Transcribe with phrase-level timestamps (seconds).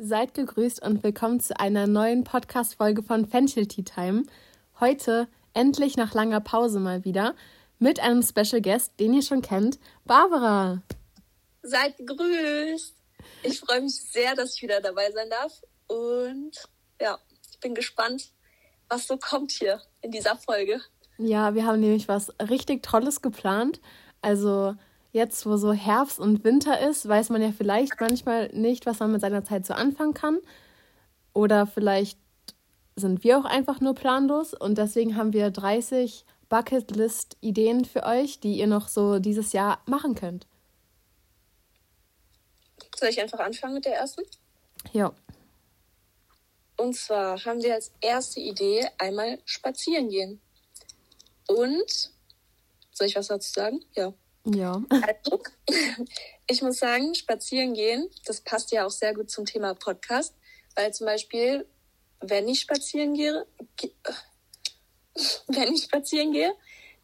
[0.00, 4.22] Seid gegrüßt und willkommen zu einer neuen Podcast-Folge von Fenchel Tea Time.
[4.78, 7.34] Heute endlich nach langer Pause mal wieder
[7.80, 10.82] mit einem Special Guest, den ihr schon kennt, Barbara.
[11.62, 12.94] Seid gegrüßt.
[13.42, 15.60] Ich freue mich sehr, dass ich wieder dabei sein darf.
[15.88, 16.52] Und
[17.00, 17.18] ja,
[17.50, 18.30] ich bin gespannt,
[18.88, 20.80] was so kommt hier in dieser Folge.
[21.16, 23.80] Ja, wir haben nämlich was richtig Tolles geplant.
[24.22, 24.76] Also
[25.12, 29.12] jetzt, wo so Herbst und Winter ist, weiß man ja vielleicht manchmal nicht, was man
[29.12, 30.38] mit seiner Zeit so anfangen kann.
[31.32, 32.18] Oder vielleicht
[32.96, 38.58] sind wir auch einfach nur planlos und deswegen haben wir 30 Bucketlist-Ideen für euch, die
[38.58, 40.46] ihr noch so dieses Jahr machen könnt.
[42.96, 44.22] Soll ich einfach anfangen mit der ersten?
[44.92, 45.12] Ja.
[46.76, 50.40] Und zwar haben wir als erste Idee einmal spazieren gehen.
[51.46, 52.10] Und
[52.92, 53.84] soll ich was dazu sagen?
[53.94, 54.12] Ja.
[54.44, 54.82] Ja.
[54.90, 55.42] Also,
[56.46, 60.34] ich muss sagen, spazieren gehen, das passt ja auch sehr gut zum Thema Podcast,
[60.74, 61.66] weil zum Beispiel,
[62.20, 63.46] wenn ich spazieren gehe,
[65.48, 66.52] wenn ich spazieren gehe,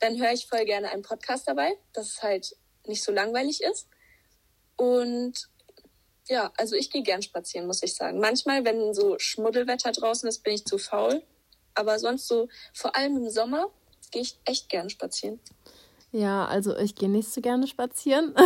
[0.00, 3.88] dann höre ich voll gerne einen Podcast dabei, dass es halt nicht so langweilig ist.
[4.76, 5.48] Und
[6.28, 8.18] ja, also ich gehe gern spazieren, muss ich sagen.
[8.18, 11.22] Manchmal, wenn so Schmuddelwetter draußen ist, bin ich zu faul.
[11.74, 13.70] Aber sonst so, vor allem im Sommer,
[14.10, 15.40] gehe ich echt gern spazieren.
[16.14, 18.36] Ja, also ich gehe nicht so gerne spazieren.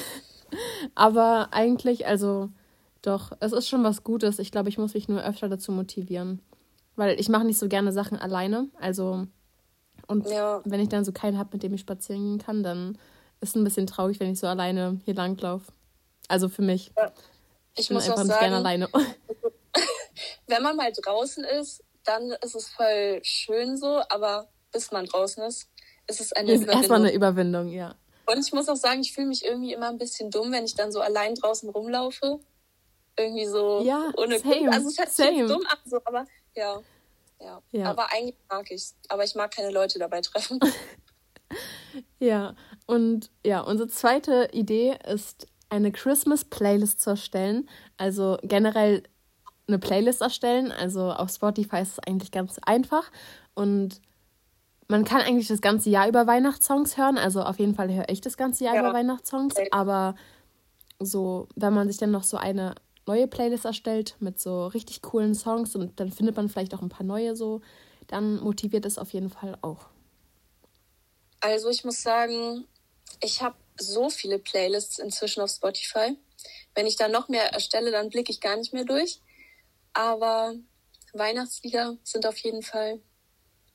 [0.96, 2.48] Aber eigentlich, also
[3.00, 4.40] doch, es ist schon was Gutes.
[4.40, 6.42] Ich glaube, ich muss mich nur öfter dazu motivieren.
[6.96, 8.66] Weil ich mache nicht so gerne Sachen alleine.
[8.80, 9.28] Also,
[10.08, 10.60] und ja.
[10.64, 12.98] wenn ich dann so keinen habe, mit dem ich spazieren gehen kann, dann
[13.40, 15.70] ist es ein bisschen traurig, wenn ich so alleine hier langlaufe.
[16.26, 16.90] Also für mich.
[16.96, 17.12] Ja.
[17.74, 18.88] Ich, ich bin einfach nicht gerne alleine.
[20.48, 25.44] wenn man mal draußen ist, dann ist es voll schön so, aber bis man draußen
[25.44, 25.68] ist,
[26.08, 26.78] ist es eine ist Überwindung.
[26.78, 27.94] Erstmal eine Überwindung, ja.
[28.26, 30.74] Und ich muss auch sagen, ich fühle mich irgendwie immer ein bisschen dumm, wenn ich
[30.74, 32.40] dann so allein draußen rumlaufe.
[33.18, 34.74] Irgendwie so ja, ohne same, Grund.
[34.74, 36.80] Also es hört sich dumm an, so, aber ja,
[37.40, 37.62] ja.
[37.72, 37.90] Ja.
[37.90, 38.96] Aber eigentlich mag ich es.
[39.08, 40.60] Aber ich mag keine Leute dabei treffen.
[42.18, 42.54] ja,
[42.86, 47.68] und ja, unsere zweite Idee ist, eine Christmas-Playlist zu erstellen.
[47.96, 49.02] Also generell
[49.66, 50.72] eine Playlist erstellen.
[50.72, 53.10] Also auf Spotify ist es eigentlich ganz einfach.
[53.54, 54.00] Und
[54.88, 57.18] man kann eigentlich das ganze Jahr über Weihnachtssongs hören.
[57.18, 58.80] Also auf jeden Fall höre ich das ganze Jahr ja.
[58.80, 59.54] über Weihnachtssongs.
[59.70, 60.16] Aber
[60.98, 62.74] so, wenn man sich dann noch so eine
[63.06, 66.88] neue Playlist erstellt mit so richtig coolen Songs und dann findet man vielleicht auch ein
[66.88, 67.60] paar neue so,
[68.06, 69.86] dann motiviert es auf jeden Fall auch.
[71.40, 72.66] Also ich muss sagen,
[73.20, 76.16] ich habe so viele Playlists inzwischen auf Spotify.
[76.74, 79.20] Wenn ich da noch mehr erstelle, dann blicke ich gar nicht mehr durch.
[79.92, 80.54] Aber
[81.12, 83.00] Weihnachtslieder sind auf jeden Fall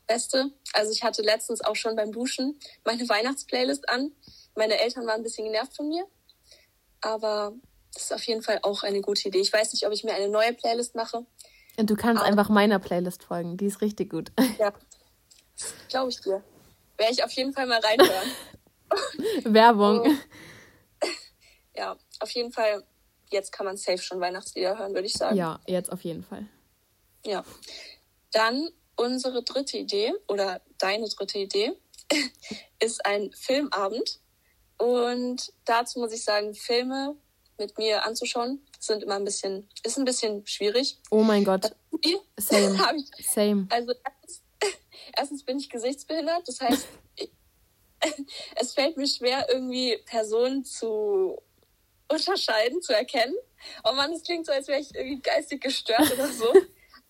[0.08, 0.52] Beste.
[0.74, 4.12] Also ich hatte letztens auch schon beim Duschen meine Weihnachtsplaylist an.
[4.56, 6.06] Meine Eltern waren ein bisschen genervt von mir.
[7.02, 7.54] Aber
[7.94, 9.40] das ist auf jeden Fall auch eine gute Idee.
[9.40, 11.26] Ich weiß nicht, ob ich mir eine neue Playlist mache.
[11.78, 13.58] Und du kannst aber einfach meiner Playlist folgen.
[13.58, 14.32] Die ist richtig gut.
[14.60, 14.74] Ja,
[15.90, 16.44] glaube ich dir.
[16.98, 18.32] Werde ich auf jeden Fall mal reinhören.
[19.54, 20.02] Werbung.
[20.02, 20.20] Und,
[21.76, 22.84] ja, auf jeden Fall.
[23.32, 25.36] Jetzt kann man safe schon Weihnachtslieder hören, würde ich sagen.
[25.36, 26.46] Ja, jetzt auf jeden Fall.
[27.26, 27.44] Ja.
[28.32, 31.74] Dann unsere dritte Idee oder deine dritte Idee
[32.80, 34.20] ist ein Filmabend.
[34.78, 37.16] Und dazu muss ich sagen, Filme
[37.58, 40.98] mit mir anzuschauen sind immer ein bisschen, ist ein bisschen schwierig.
[41.10, 41.76] Oh mein Gott.
[42.38, 42.78] Same.
[43.18, 43.68] Ich, Same.
[43.70, 44.44] Also erstens,
[45.16, 46.88] erstens bin ich gesichtsbehindert, das heißt,
[48.56, 51.42] es fällt mir schwer, irgendwie Personen zu
[52.10, 53.36] unterscheiden, zu erkennen.
[53.84, 56.54] Oh Mann, es klingt so, als wäre ich irgendwie geistig gestört oder so.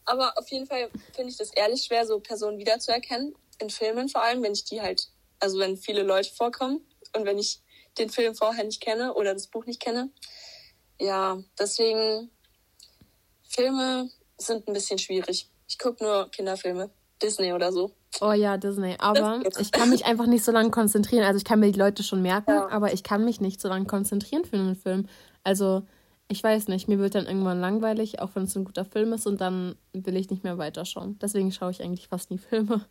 [0.06, 3.36] Aber auf jeden Fall finde ich das ehrlich schwer, so Personen wiederzuerkennen.
[3.60, 5.08] In Filmen vor allem, wenn ich die halt,
[5.40, 6.82] also wenn viele Leute vorkommen
[7.16, 7.62] und wenn ich
[7.98, 10.10] den Film vorher nicht kenne oder das Buch nicht kenne.
[11.00, 12.32] Ja, deswegen
[13.44, 15.50] Filme sind ein bisschen schwierig.
[15.68, 16.90] Ich gucke nur Kinderfilme,
[17.22, 17.96] Disney oder so.
[18.22, 18.96] Oh ja, Disney.
[19.00, 21.26] Aber ich kann mich einfach nicht so lange konzentrieren.
[21.26, 22.70] Also ich kann mir die Leute schon merken, ja.
[22.70, 25.08] aber ich kann mich nicht so lange konzentrieren für einen Film.
[25.44, 25.84] Also
[26.28, 29.28] ich weiß nicht, mir wird dann irgendwann langweilig, auch wenn es ein guter Film ist
[29.28, 31.20] und dann will ich nicht mehr weiterschauen.
[31.20, 32.86] Deswegen schaue ich eigentlich fast nie Filme.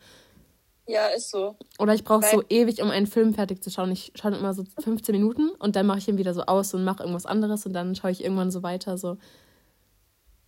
[0.86, 1.56] Ja, ist so.
[1.78, 3.90] Oder ich brauche so ewig, um einen Film fertig zu schauen.
[3.92, 6.84] Ich schaue immer so 15 Minuten und dann mache ich ihn wieder so aus und
[6.84, 8.98] mache irgendwas anderes und dann schaue ich irgendwann so weiter.
[8.98, 9.16] So.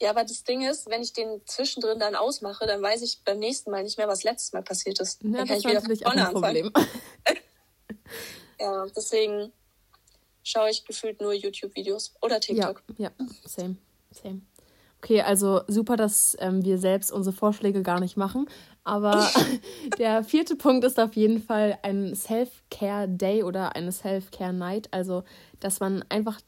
[0.01, 3.39] Ja, aber das Ding ist, wenn ich den zwischendrin dann ausmache, dann weiß ich beim
[3.39, 5.23] nächsten Mal nicht mehr, was letztes Mal passiert ist.
[5.23, 6.73] Ja, dann kann ich wieder natürlich auch ein Problem.
[8.61, 9.53] ja, deswegen
[10.45, 12.83] schaue ich gefühlt nur YouTube-Videos oder TikTok.
[12.97, 13.77] Ja, ja, same,
[14.13, 14.43] same.
[14.99, 18.47] Okay, also super, dass ähm, wir selbst unsere Vorschläge gar nicht machen.
[18.85, 19.29] Aber
[19.99, 24.89] der vierte Punkt ist auf jeden Fall ein Self-Care-Day oder eine Self-Care-Night.
[24.93, 25.25] Also,
[25.61, 26.41] dass man einfach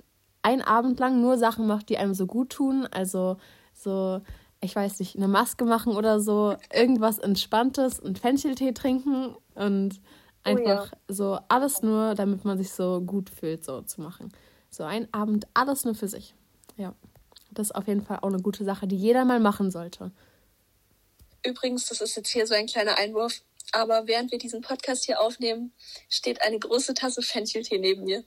[0.46, 2.87] einen Abend lang nur Sachen macht, die einem so gut tun.
[2.90, 3.37] Also
[3.75, 4.22] so,
[4.62, 10.00] ich weiß nicht, eine Maske machen oder so, irgendwas Entspanntes, einen Fencheltee trinken und
[10.46, 11.14] einfach oh ja.
[11.14, 14.32] so alles nur, damit man sich so gut fühlt, so zu machen.
[14.70, 16.34] So ein Abend, alles nur für sich.
[16.76, 16.94] Ja.
[17.52, 20.12] Das ist auf jeden Fall auch eine gute Sache, die jeder mal machen sollte.
[21.44, 25.20] Übrigens, das ist jetzt hier so ein kleiner Einwurf, aber während wir diesen Podcast hier
[25.20, 25.72] aufnehmen,
[26.08, 28.25] steht eine große Tasse Fencheltee neben mir.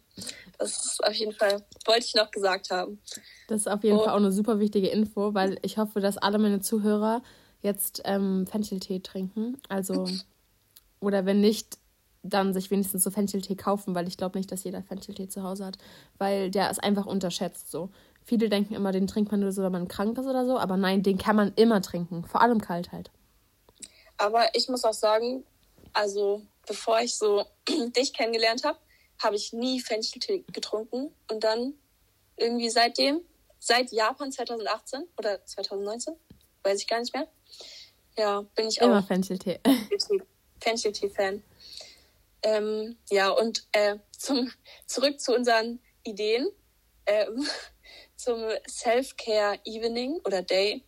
[0.58, 3.00] Das ist auf jeden Fall, wollte ich noch gesagt haben.
[3.48, 4.04] Das ist auf jeden oh.
[4.04, 7.22] Fall auch eine super wichtige Info, weil ich hoffe, dass alle meine Zuhörer
[7.62, 9.58] jetzt ähm, Fencheltee trinken.
[9.70, 10.08] Also,
[11.00, 11.79] oder wenn nicht,
[12.24, 15.66] dann sich wenigstens so Fencheltee kaufen, weil ich glaube nicht, dass jeder Fencheltee zu Hause
[15.66, 15.78] hat,
[16.18, 17.90] weil der ist einfach unterschätzt so.
[18.24, 20.78] Viele denken immer, den trinkt man nur so, wenn man krank ist oder so, aber
[20.78, 23.10] nein, den kann man immer trinken, vor allem kalt halt.
[24.18, 25.44] Aber ich muss auch sagen,
[25.94, 28.78] also bevor ich so dich kennengelernt habe,
[29.22, 31.74] habe ich nie Fencheltee getrunken und dann
[32.38, 33.22] irgendwie seitdem,
[33.60, 36.16] seit Japan 2018 oder 2019,
[36.64, 37.28] weiß ich gar nicht mehr.
[38.18, 39.60] Ja, bin ich immer auch Fencheltee.
[40.62, 41.42] Fencheltee-Fan.
[42.44, 44.52] Ähm, ja, und äh, zum,
[44.86, 46.50] zurück zu unseren Ideen.
[47.06, 47.46] Ähm,
[48.20, 48.38] zum
[48.68, 50.84] Self-Care Evening oder Day.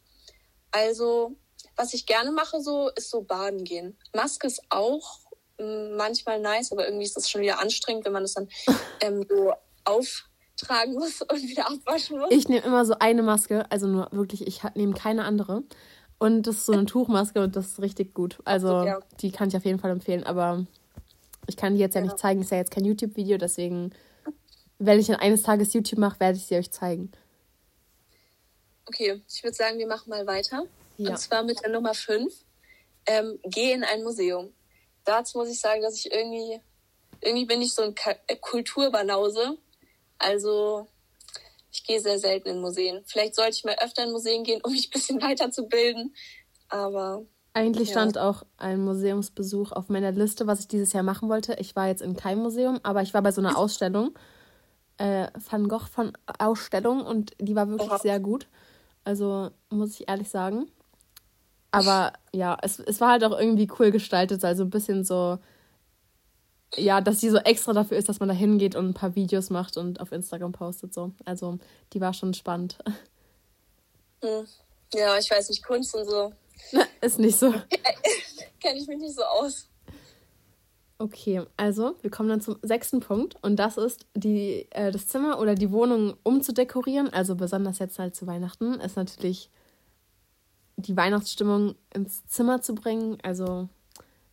[0.72, 1.36] Also,
[1.76, 3.98] was ich gerne mache, so ist so baden gehen.
[4.14, 5.20] Maske ist auch
[5.58, 8.50] mm, manchmal nice, aber irgendwie ist das schon wieder anstrengend, wenn man das dann
[9.02, 9.54] ähm, so
[9.86, 12.32] auftragen muss und wieder abwaschen muss.
[12.32, 15.64] Ich nehme immer so eine Maske, also nur wirklich, ich nehme keine andere.
[16.20, 18.40] Und das ist so eine Tuchmaske und das ist richtig gut.
[18.44, 19.00] Also, ja.
[19.22, 20.68] die kann ich auf jeden Fall empfehlen, aber
[21.48, 22.08] ich kann die jetzt ja, ja.
[22.08, 22.42] nicht zeigen.
[22.42, 23.94] Ist ja jetzt kein YouTube-Video, deswegen,
[24.80, 27.12] wenn ich dann eines Tages YouTube mache, werde ich sie euch zeigen.
[28.86, 30.66] Okay, ich würde sagen, wir machen mal weiter.
[30.98, 31.12] Ja.
[31.12, 32.34] Und zwar mit der Nummer 5.
[33.08, 34.54] Ähm, geh in ein Museum.
[35.06, 36.60] Dazu muss ich sagen, dass ich irgendwie,
[37.22, 37.96] irgendwie bin ich so ein
[38.28, 39.58] äh, Kulturbanause.
[40.18, 40.88] Also
[41.72, 43.04] ich gehe sehr selten in Museen.
[43.06, 46.16] Vielleicht sollte ich mal öfter in Museen gehen, um mich ein bisschen weiterzubilden.
[46.70, 47.26] Aber.
[47.54, 47.94] Eigentlich ja.
[47.94, 51.56] stand auch ein Museumsbesuch auf meiner Liste, was ich dieses Jahr machen wollte.
[51.60, 54.12] Ich war jetzt in keinem Museum, aber ich war bei so einer Ausstellung.
[54.98, 58.48] Äh, Van Gogh von Ausstellung und die war wirklich sehr gut.
[59.04, 60.68] Also muss ich ehrlich sagen.
[61.72, 65.40] Aber ja, es, es war halt auch irgendwie cool gestaltet, also ein bisschen so,
[66.76, 69.50] ja, dass die so extra dafür ist, dass man da hingeht und ein paar Videos
[69.50, 71.12] macht und auf Instagram postet so.
[71.26, 71.60] Also
[71.94, 72.78] die war schon spannend.
[74.24, 74.46] Hm.
[74.94, 76.32] Ja, ich weiß nicht, Kunst und so.
[77.02, 77.52] Ist nicht so.
[78.60, 79.68] Kenne ich mich nicht so aus.
[81.02, 85.40] Okay, also wir kommen dann zum sechsten Punkt und das ist die, äh, das Zimmer
[85.40, 87.12] oder die Wohnung umzudekorieren.
[87.12, 89.50] Also besonders jetzt halt zu Weihnachten ist natürlich
[90.78, 93.18] die Weihnachtsstimmung ins Zimmer zu bringen.
[93.24, 93.68] Also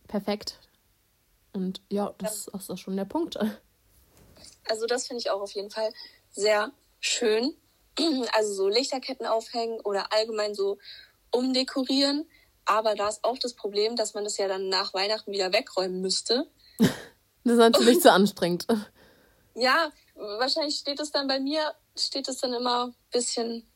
[0.07, 0.59] perfekt.
[1.53, 2.59] Und ja, das ja.
[2.59, 3.39] ist auch schon der Punkt.
[4.69, 5.91] Also das finde ich auch auf jeden Fall
[6.29, 7.53] sehr schön.
[8.33, 10.77] Also so Lichterketten aufhängen oder allgemein so
[11.31, 12.27] umdekorieren.
[12.69, 16.01] Aber da ist auch das Problem, dass man das ja dann nach Weihnachten wieder wegräumen
[16.01, 16.47] müsste.
[17.45, 18.67] Das ist natürlich zu anstrengend.
[19.55, 23.67] Ja, wahrscheinlich steht es dann bei mir, steht es dann immer ein bisschen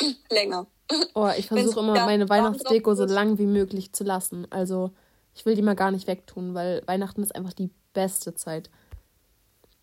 [0.30, 0.66] länger.
[1.14, 4.46] Oh, ich versuche immer meine Weihnachtsdeko so lang wie möglich zu lassen.
[4.50, 4.90] Also
[5.34, 8.68] ich will die mal gar nicht wegtun, weil Weihnachten ist einfach die beste Zeit.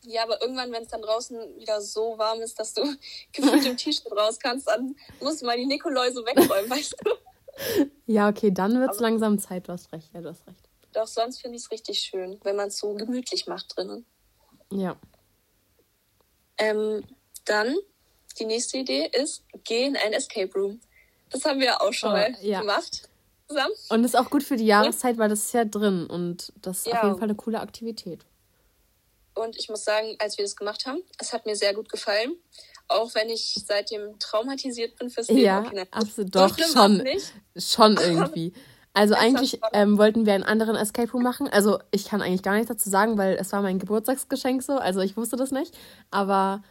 [0.04, 2.84] Ja, aber irgendwann, wenn es dann draußen wieder so warm ist, dass du
[3.32, 7.12] gefühlt im T-Shirt raus kannst, dann musst du mal die Nikoläuse wegräumen, weißt du?
[8.06, 10.70] Ja, okay, dann wird es langsam Zeit, du hast recht, ja, du hast recht.
[10.94, 14.06] Doch sonst finde ich es richtig schön, wenn man es so gemütlich macht drinnen.
[14.72, 14.98] Ja.
[16.58, 17.04] Ähm,
[17.46, 17.76] dann,
[18.40, 20.80] die nächste Idee ist, geh in ein Escape Room.
[21.30, 22.62] Das haben wir auch schon oh, mal ja.
[22.62, 23.08] gemacht.
[23.48, 23.74] Zusammen.
[23.90, 26.88] Und ist auch gut für die Jahreszeit, weil das ist ja drin und das ist
[26.88, 26.98] ja.
[26.98, 28.26] auf jeden Fall eine coole Aktivität.
[29.40, 32.34] Und ich muss sagen, als wir das gemacht haben, es hat mir sehr gut gefallen.
[32.90, 35.40] Auch wenn ich seitdem traumatisiert bin fürs Leben.
[35.42, 36.36] Ja, okay, absolut.
[36.36, 37.04] Doch, schon,
[37.56, 38.52] schon irgendwie.
[38.94, 41.48] Also eigentlich ähm, wollten wir einen anderen Escape Room machen.
[41.48, 44.74] Also ich kann eigentlich gar nichts dazu sagen, weil es war mein Geburtstagsgeschenk so.
[44.74, 45.78] Also ich wusste das nicht.
[46.12, 46.64] Aber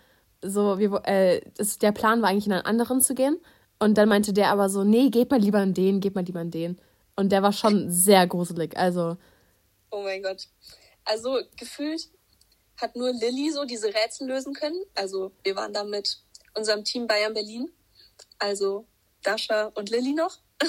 [0.42, 3.38] so, wir, äh, das, der Plan war eigentlich in einen anderen zu gehen.
[3.78, 6.42] Und dann meinte der aber so, nee, geht mal lieber in den, geht mal lieber
[6.42, 6.78] in den.
[7.16, 8.76] Und der war schon sehr gruselig.
[8.76, 9.16] Also.
[9.90, 10.48] Oh mein Gott.
[11.04, 12.10] Also gefühlt
[12.78, 14.80] hat nur Lilly so diese Rätsel lösen können.
[14.94, 16.18] Also wir waren da mit
[16.54, 17.70] unserem Team Bayern Berlin.
[18.38, 18.86] Also
[19.22, 20.38] Dasha und Lilly noch.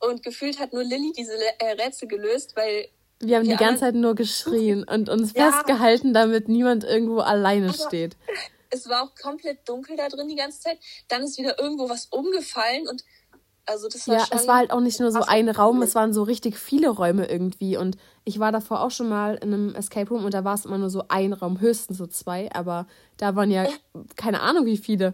[0.00, 2.88] Und gefühlt hat nur Lilly diese äh, Rätsel gelöst, weil.
[3.18, 7.18] Wir haben die, die ganze Zeit nur geschrien und uns ja, festgehalten, damit niemand irgendwo
[7.18, 8.16] alleine steht.
[8.70, 10.78] Es war auch komplett dunkel da drin die ganze Zeit.
[11.08, 13.02] Dann ist wieder irgendwo was umgefallen und
[13.68, 16.14] Also das war ja, es war halt auch nicht nur so ein Raum, es waren
[16.14, 17.76] so richtig viele Räume irgendwie.
[17.76, 20.64] Und ich war davor auch schon mal in einem Escape Room und da war es
[20.64, 22.86] immer nur so ein Raum, höchstens so zwei, aber
[23.18, 23.66] da waren ja
[24.16, 25.12] keine Ahnung wie viele.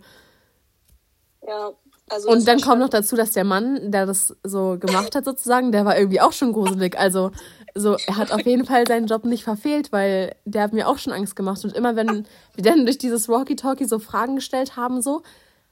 [1.45, 1.73] Ja,
[2.09, 5.73] also und dann kommt noch dazu, dass der Mann, der das so gemacht hat, sozusagen,
[5.73, 6.99] der war irgendwie auch schon gruselig.
[6.99, 7.33] Also,
[7.75, 10.99] so, er hat auf jeden Fall seinen Job nicht verfehlt, weil der hat mir auch
[10.99, 11.65] schon Angst gemacht.
[11.65, 15.23] Und immer wenn wir dann durch dieses Walkie-Talkie so Fragen gestellt haben, so,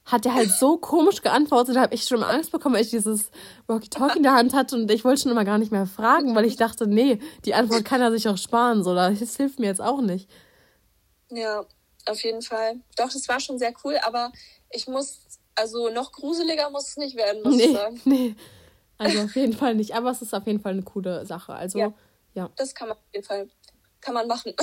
[0.04, 2.90] hat er halt so komisch geantwortet, da habe ich schon mal Angst bekommen, weil ich
[2.90, 3.30] dieses
[3.66, 6.44] Walkie-Talkie in der Hand hatte und ich wollte schon immer gar nicht mehr fragen, weil
[6.44, 9.80] ich dachte, nee, die Antwort kann er sich auch sparen, so, das hilft mir jetzt
[9.80, 10.28] auch nicht.
[11.30, 11.64] Ja,
[12.06, 12.80] auf jeden Fall.
[12.96, 14.32] Doch, das war schon sehr cool, aber
[14.70, 15.20] ich muss,
[15.54, 18.00] also noch gruseliger muss es nicht werden, muss nee, ich sagen.
[18.04, 18.34] Nee,
[18.98, 21.78] also auf jeden Fall nicht, aber es ist auf jeden Fall eine coole Sache, also
[21.78, 21.92] ja.
[22.34, 22.50] ja.
[22.56, 23.48] Das kann man auf jeden Fall,
[24.00, 24.52] kann man machen.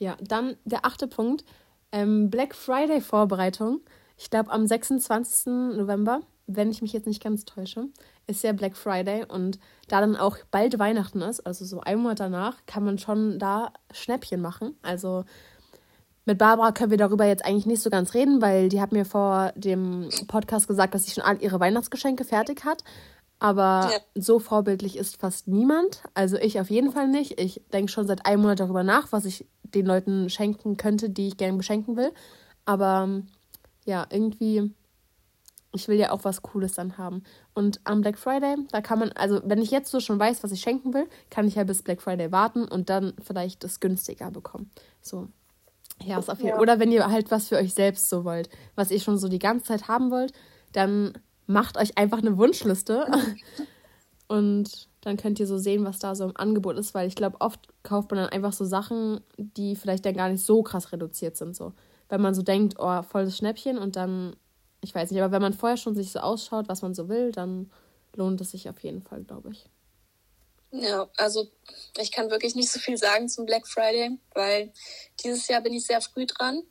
[0.00, 1.44] Ja, dann der achte Punkt,
[1.90, 3.80] ähm, Black Friday Vorbereitung.
[4.18, 5.46] Ich glaube, am 26.
[5.76, 7.86] November, wenn ich mich jetzt nicht ganz täusche,
[8.26, 12.20] ist ja Black Friday und da dann auch bald Weihnachten ist, also so ein Monat
[12.20, 14.76] danach, kann man schon da Schnäppchen machen.
[14.82, 15.24] Also
[16.24, 19.06] mit Barbara können wir darüber jetzt eigentlich nicht so ganz reden, weil die hat mir
[19.06, 22.84] vor dem Podcast gesagt, dass sie schon all ihre Weihnachtsgeschenke fertig hat.
[23.38, 23.98] Aber ja.
[24.14, 26.02] so vorbildlich ist fast niemand.
[26.12, 27.40] Also ich auf jeden Fall nicht.
[27.40, 31.28] Ich denke schon seit einem Monat darüber nach, was ich den Leuten schenken könnte, die
[31.28, 32.12] ich gerne beschenken will.
[32.64, 33.22] Aber
[33.88, 34.70] ja, irgendwie,
[35.72, 37.22] ich will ja auch was Cooles dann haben.
[37.54, 40.52] Und am Black Friday, da kann man, also wenn ich jetzt so schon weiß, was
[40.52, 44.30] ich schenken will, kann ich ja bis Black Friday warten und dann vielleicht das günstiger
[44.30, 44.70] bekommen.
[45.00, 45.28] So.
[46.04, 46.60] Ja, ist auf jeden Fall.
[46.60, 49.40] Oder wenn ihr halt was für euch selbst so wollt, was ihr schon so die
[49.40, 50.32] ganze Zeit haben wollt,
[50.72, 51.14] dann
[51.46, 53.06] macht euch einfach eine Wunschliste.
[54.28, 57.40] und dann könnt ihr so sehen, was da so im Angebot ist, weil ich glaube,
[57.40, 61.38] oft kauft man dann einfach so Sachen, die vielleicht dann gar nicht so krass reduziert
[61.38, 61.56] sind.
[61.56, 61.72] So
[62.08, 64.36] wenn man so denkt, oh, volles Schnäppchen und dann,
[64.80, 67.32] ich weiß nicht, aber wenn man vorher schon sich so ausschaut, was man so will,
[67.32, 67.70] dann
[68.14, 69.66] lohnt es sich auf jeden Fall, glaube ich.
[70.70, 71.48] Ja, also
[71.98, 74.72] ich kann wirklich nicht so viel sagen zum Black Friday, weil
[75.22, 76.62] dieses Jahr bin ich sehr früh dran.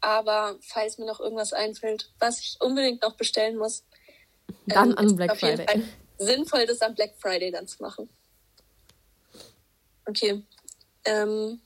[0.00, 3.84] Aber falls mir noch irgendwas einfällt, was ich unbedingt noch bestellen muss,
[4.66, 5.84] dann ähm, an Black Friday.
[6.18, 8.08] sinnvoll, das am Black Friday dann zu machen.
[10.06, 10.42] Okay.
[11.04, 11.60] Ähm,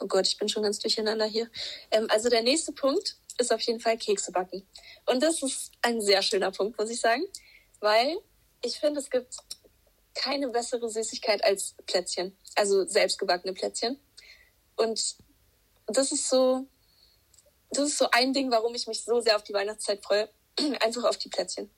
[0.00, 1.48] Oh Gott, ich bin schon ganz durcheinander hier.
[1.90, 4.66] Ähm, also der nächste Punkt ist auf jeden Fall Kekse backen.
[5.06, 7.24] Und das ist ein sehr schöner Punkt, muss ich sagen,
[7.80, 8.18] weil
[8.62, 9.36] ich finde, es gibt
[10.14, 13.98] keine bessere Süßigkeit als Plätzchen, also selbstgebackene Plätzchen.
[14.76, 15.16] Und
[15.86, 16.66] das ist so,
[17.70, 20.28] das ist so ein Ding, warum ich mich so sehr auf die Weihnachtszeit freue,
[20.80, 21.70] einfach auf die Plätzchen.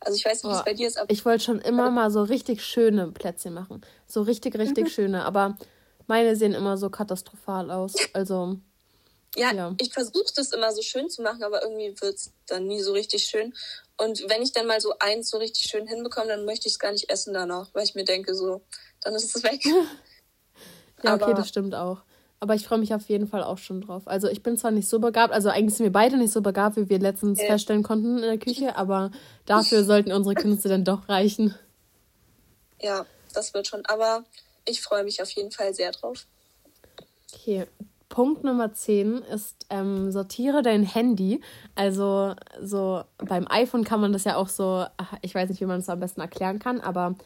[0.00, 0.96] Also ich weiß nicht, wie es bei dir ist.
[0.96, 4.90] Aber ich wollte schon immer mal so richtig schöne Plätzchen machen, so richtig, richtig mhm.
[4.90, 5.24] schöne.
[5.24, 5.58] Aber
[6.08, 7.94] meine sehen immer so katastrophal aus.
[8.12, 8.56] Also.
[9.36, 9.74] Ja, ja.
[9.78, 12.92] ich versuche das immer so schön zu machen, aber irgendwie wird es dann nie so
[12.92, 13.54] richtig schön.
[13.98, 16.78] Und wenn ich dann mal so eins so richtig schön hinbekomme, dann möchte ich es
[16.78, 18.62] gar nicht essen danach, weil ich mir denke, so,
[19.02, 19.60] dann ist es weg.
[21.02, 22.02] ja, okay, das stimmt auch.
[22.40, 24.06] Aber ich freue mich auf jeden Fall auch schon drauf.
[24.06, 26.76] Also ich bin zwar nicht so begabt, also eigentlich sind wir beide nicht so begabt,
[26.76, 27.46] wie wir letztens ja.
[27.46, 29.10] feststellen konnten in der Küche, aber
[29.44, 31.54] dafür sollten unsere Künste dann doch reichen.
[32.80, 33.84] Ja, das wird schon.
[33.86, 34.24] Aber
[34.68, 36.26] ich freue mich auf jeden Fall sehr drauf.
[37.32, 37.66] Okay.
[38.08, 41.42] Punkt Nummer 10 ist, ähm, sortiere dein Handy.
[41.74, 44.86] Also so beim iPhone kann man das ja auch so,
[45.20, 47.16] ich weiß nicht, wie man es am besten erklären kann, aber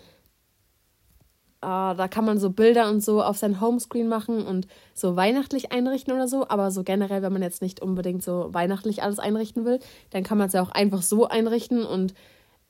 [1.64, 5.70] Uh, da kann man so Bilder und so auf sein Homescreen machen und so weihnachtlich
[5.70, 6.49] einrichten oder so.
[6.49, 9.78] Aber so generell, wenn man jetzt nicht unbedingt so weihnachtlich alles einrichten will,
[10.11, 12.14] dann kann man es ja auch einfach so einrichten und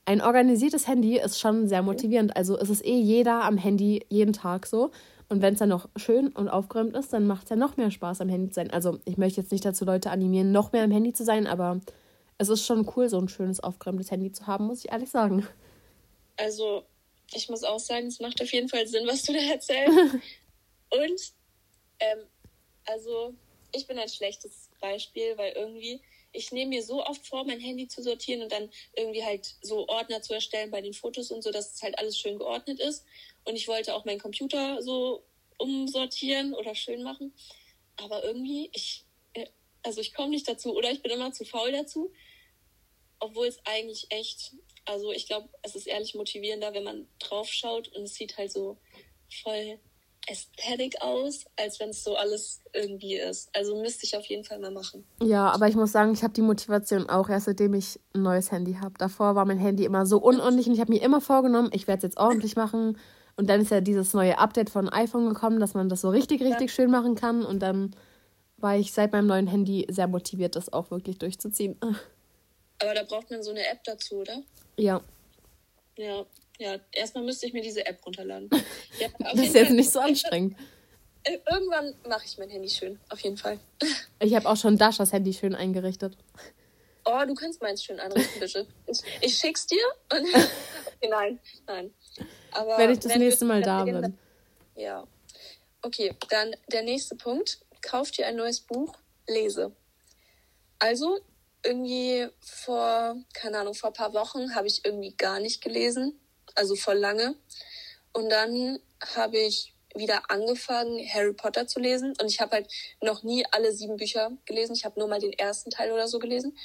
[0.05, 2.37] ein organisiertes Handy ist schon sehr motivierend.
[2.37, 4.91] Also es ist eh jeder am Handy jeden Tag so.
[5.29, 7.91] Und wenn es dann noch schön und aufgeräumt ist, dann macht es ja noch mehr
[7.91, 8.71] Spaß, am Handy zu sein.
[8.71, 11.81] Also ich möchte jetzt nicht dazu Leute animieren, noch mehr am Handy zu sein, aber
[12.39, 15.47] es ist schon cool, so ein schönes, aufgeräumtes Handy zu haben, muss ich ehrlich sagen.
[16.37, 16.85] Also
[17.33, 19.97] ich muss auch sagen, es macht auf jeden Fall Sinn, was du da erzählst.
[20.91, 21.33] und
[22.01, 22.19] ähm,
[22.87, 23.33] also
[23.73, 26.01] ich bin ein schlechtes Beispiel, weil irgendwie
[26.33, 29.87] ich nehme mir so oft vor, mein Handy zu sortieren und dann irgendwie halt so
[29.89, 33.05] Ordner zu erstellen bei den Fotos und so, dass es halt alles schön geordnet ist.
[33.45, 35.25] Und ich wollte auch meinen Computer so
[35.59, 37.35] umsortieren oder schön machen.
[37.97, 39.47] Aber irgendwie, ich, äh,
[39.83, 42.13] also ich komme nicht dazu oder ich bin immer zu faul dazu.
[43.19, 44.53] Obwohl es eigentlich echt,
[44.85, 48.51] also ich glaube, es ist ehrlich motivierender, wenn man drauf schaut und es sieht halt
[48.51, 48.79] so
[49.43, 49.79] voll
[50.29, 53.51] Ästhetik aus, als wenn es so alles irgendwie ist.
[53.55, 55.05] Also müsste ich auf jeden Fall mal machen.
[55.21, 58.53] Ja, aber ich muss sagen, ich habe die Motivation auch erst seitdem ich ein neues
[58.53, 58.95] Handy habe.
[58.99, 61.99] Davor war mein Handy immer so unordentlich und ich habe mir immer vorgenommen, ich werde
[61.99, 62.99] es jetzt ordentlich machen.
[63.37, 66.41] Und dann ist ja dieses neue Update von iPhone gekommen, dass man das so richtig,
[66.43, 66.75] richtig ja.
[66.75, 67.45] schön machen kann.
[67.45, 67.97] Und dann
[68.59, 71.77] war ich seit meinem neuen Handy sehr motiviert, das auch wirklich durchzuziehen.
[72.81, 74.43] Aber da braucht man so eine App dazu, oder?
[74.77, 75.01] Ja.
[75.97, 76.25] Ja,
[76.63, 76.79] ja.
[76.93, 78.49] Erstmal müsste ich mir diese App runterladen.
[78.99, 79.77] Ja, das ist jetzt Fall.
[79.77, 80.57] nicht so anstrengend.
[81.25, 83.59] Äh, irgendwann mache ich mein Handy schön, auf jeden Fall.
[84.21, 86.17] Ich habe auch schon Dashas Handy schön eingerichtet.
[87.05, 88.67] Oh, du kannst meins schön einrichten, bitte.
[88.87, 89.83] Ich, ich schick's dir.
[90.13, 91.93] Und okay, nein, nein.
[92.53, 94.17] Aber wenn ich das nächste Mal da bin.
[94.77, 95.05] Ja.
[95.83, 97.59] Okay, dann der nächste Punkt.
[97.81, 98.95] Kauf dir ein neues Buch,
[99.27, 99.73] lese.
[100.79, 101.19] Also,
[101.65, 106.21] irgendwie vor, keine Ahnung, vor ein paar Wochen habe ich irgendwie gar nicht gelesen.
[106.55, 107.37] Also voll lange.
[108.13, 108.79] Und dann
[109.15, 112.15] habe ich wieder angefangen, Harry Potter zu lesen.
[112.21, 112.69] Und ich habe halt
[113.03, 114.75] noch nie alle sieben Bücher gelesen.
[114.75, 116.57] Ich habe nur mal den ersten Teil oder so gelesen.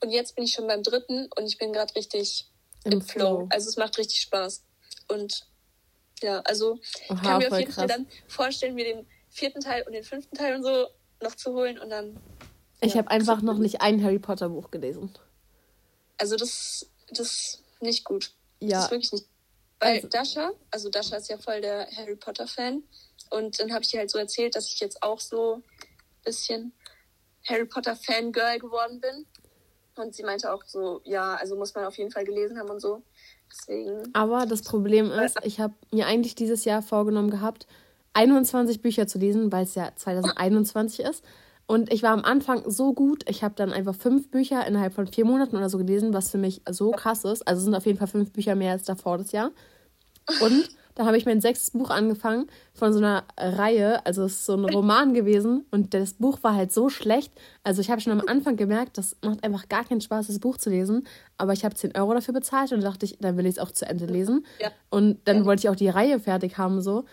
[0.00, 2.46] Und jetzt bin ich schon beim dritten und ich bin gerade richtig
[2.84, 3.36] im, im Flow.
[3.36, 3.48] Flow.
[3.50, 4.62] Also es macht richtig Spaß.
[5.08, 5.46] Und
[6.22, 7.72] ja, also Oha, kann mir auf jeden.
[7.72, 10.86] Fall dann vorstellen, mir den vierten Teil und den fünften Teil und so
[11.22, 12.20] noch zu holen und dann.
[12.80, 15.14] Ich ja, habe einfach noch nicht ein Harry Potter Buch gelesen.
[16.18, 18.32] Also das, das ist nicht gut.
[18.68, 18.76] Ja.
[18.76, 19.26] Das ist wirklich nicht.
[19.80, 22.82] Weil also, Dasha, also Dasha ist ja voll der Harry Potter Fan.
[23.30, 25.62] Und dann habe ich ihr halt so erzählt, dass ich jetzt auch so ein
[26.24, 26.72] bisschen
[27.48, 29.26] Harry Potter Fangirl geworden bin.
[29.96, 32.80] Und sie meinte auch so, ja, also muss man auf jeden Fall gelesen haben und
[32.80, 33.02] so.
[33.50, 34.12] Deswegen.
[34.14, 37.66] Aber das Problem ist, ich habe mir eigentlich dieses Jahr vorgenommen gehabt,
[38.14, 41.24] 21 Bücher zu lesen, weil es ja 2021 ist.
[41.66, 43.24] Und ich war am Anfang so gut.
[43.28, 46.38] Ich habe dann einfach fünf Bücher innerhalb von vier Monaten oder so gelesen, was für
[46.38, 47.46] mich so krass ist.
[47.48, 49.50] Also sind auf jeden Fall fünf Bücher mehr als davor das Jahr.
[50.40, 54.04] Und da habe ich mein sechstes Buch angefangen von so einer Reihe.
[54.06, 55.66] Also es ist so ein Roman gewesen.
[55.70, 57.32] Und das Buch war halt so schlecht.
[57.62, 60.56] Also ich habe schon am Anfang gemerkt, das macht einfach gar keinen Spaß, das Buch
[60.56, 61.06] zu lesen.
[61.36, 63.72] Aber ich habe 10 Euro dafür bezahlt und dachte ich, dann will ich es auch
[63.72, 64.46] zu Ende lesen.
[64.60, 64.70] Ja.
[64.90, 67.04] Und dann wollte ich auch die Reihe fertig haben so.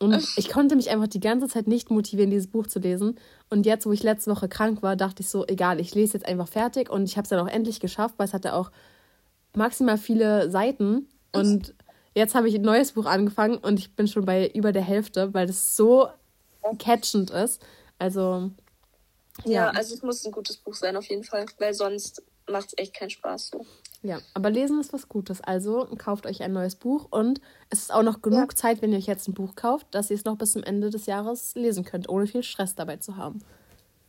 [0.00, 3.18] Und ich konnte mich einfach die ganze Zeit nicht motivieren, dieses Buch zu lesen.
[3.50, 6.26] Und jetzt, wo ich letzte Woche krank war, dachte ich so, egal, ich lese jetzt
[6.26, 6.88] einfach fertig.
[6.88, 8.70] Und ich habe es dann auch endlich geschafft, weil es hatte auch
[9.54, 11.08] maximal viele Seiten.
[11.32, 11.74] Und
[12.14, 15.34] jetzt habe ich ein neues Buch angefangen und ich bin schon bei über der Hälfte,
[15.34, 16.08] weil das so
[16.78, 17.60] catchend ist.
[17.98, 18.50] Also.
[19.44, 21.46] Ja, ja also es muss ein gutes Buch sein, auf jeden Fall.
[21.58, 23.66] Weil sonst macht es echt keinen Spaß so.
[24.02, 25.40] Ja, aber lesen ist was Gutes.
[25.40, 28.56] Also kauft euch ein neues Buch und es ist auch noch genug ja.
[28.56, 30.90] Zeit, wenn ihr euch jetzt ein Buch kauft, dass ihr es noch bis zum Ende
[30.90, 33.40] des Jahres lesen könnt, ohne viel Stress dabei zu haben.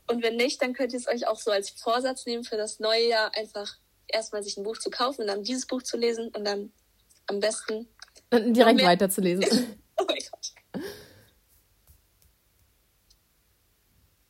[0.08, 2.80] Und wenn nicht, dann könnt ihr es euch auch so als Vorsatz nehmen für das
[2.80, 6.30] neue Jahr, einfach erstmal sich ein Buch zu kaufen und dann dieses Buch zu lesen
[6.30, 6.72] und dann
[7.28, 7.88] am besten
[8.32, 9.76] und direkt weiterzulesen.
[9.98, 10.84] oh mein Gott.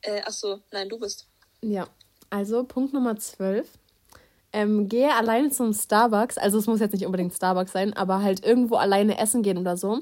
[0.02, 1.28] Äh, ach so, nein, du bist.
[1.62, 1.88] Ja,
[2.30, 3.68] also Punkt Nummer 12
[4.52, 8.44] ähm, gehe alleine zum Starbucks, also es muss jetzt nicht unbedingt Starbucks sein, aber halt
[8.46, 10.00] irgendwo alleine essen gehen oder so.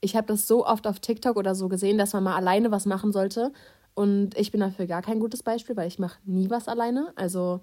[0.00, 2.86] Ich habe das so oft auf TikTok oder so gesehen, dass man mal alleine was
[2.86, 3.52] machen sollte.
[3.94, 7.12] Und ich bin dafür gar kein gutes Beispiel, weil ich mache nie was alleine.
[7.16, 7.60] Also,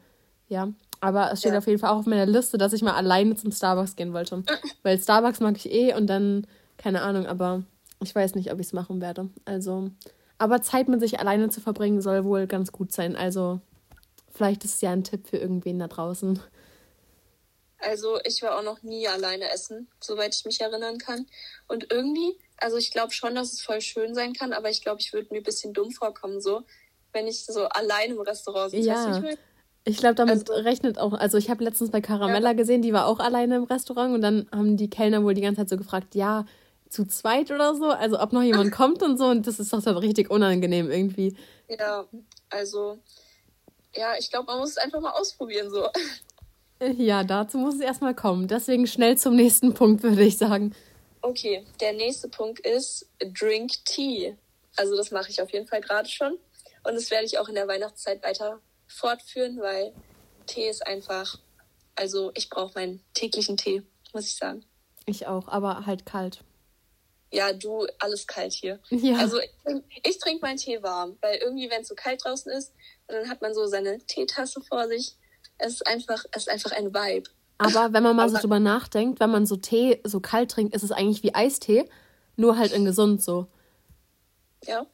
[0.47, 0.69] ja.
[0.99, 1.59] Aber es steht ja.
[1.59, 4.43] auf jeden Fall auch auf meiner Liste, dass ich mal alleine zum Starbucks gehen wollte.
[4.83, 6.47] weil Starbucks mag ich eh und dann,
[6.77, 7.63] keine Ahnung, aber
[8.01, 9.29] ich weiß nicht, ob ich es machen werde.
[9.45, 9.91] Also,
[10.37, 13.15] aber Zeit mit sich alleine zu verbringen soll wohl ganz gut sein.
[13.15, 13.61] Also,
[14.33, 16.41] Vielleicht ist es ja ein Tipp für irgendwen da draußen.
[17.79, 21.27] Also ich war auch noch nie alleine essen, soweit ich mich erinnern kann.
[21.67, 25.01] Und irgendwie, also ich glaube schon, dass es voll schön sein kann, aber ich glaube,
[25.01, 26.63] ich würde mir ein bisschen dumm vorkommen, so,
[27.11, 28.87] wenn ich so allein im Restaurant sitze.
[28.87, 29.23] Ja.
[29.23, 29.37] Ich,
[29.85, 32.53] ich glaube, damit also, rechnet auch, also ich habe letztens bei Caramella ja.
[32.53, 35.61] gesehen, die war auch alleine im Restaurant und dann haben die Kellner wohl die ganze
[35.61, 36.45] Zeit so gefragt, ja,
[36.89, 39.81] zu zweit oder so, also ob noch jemand kommt und so und das ist doch
[39.81, 41.35] so richtig unangenehm irgendwie.
[41.67, 42.05] Ja,
[42.49, 42.99] also
[43.95, 45.87] ja, ich glaube, man muss es einfach mal ausprobieren so.
[46.97, 48.49] Ja, dazu muss es erstmal kommen.
[48.49, 50.75] Deswegen schnell zum nächsten Punkt, würde ich sagen.
[51.21, 54.35] Okay, der nächste Punkt ist Drink Tea.
[54.75, 56.37] Also das mache ich auf jeden Fall gerade schon.
[56.83, 59.93] Und das werde ich auch in der Weihnachtszeit weiter fortführen, weil
[60.45, 61.39] Tee ist einfach,
[61.95, 64.65] also ich brauche meinen täglichen Tee, muss ich sagen.
[65.05, 66.39] Ich auch, aber halt kalt.
[67.31, 68.79] Ja, du, alles kalt hier.
[68.89, 69.17] Ja.
[69.17, 69.49] Also ich,
[70.03, 72.73] ich trinke meinen Tee warm, weil irgendwie, wenn es so kalt draußen ist,
[73.13, 75.15] und dann hat man so seine Teetasse vor sich.
[75.57, 77.29] Es ist einfach, es ist einfach ein Vibe.
[77.57, 80.83] Aber wenn man mal so drüber nachdenkt, wenn man so Tee so kalt trinkt, ist
[80.83, 81.89] es eigentlich wie Eistee,
[82.35, 83.47] nur halt in gesund so.
[84.65, 84.85] Ja.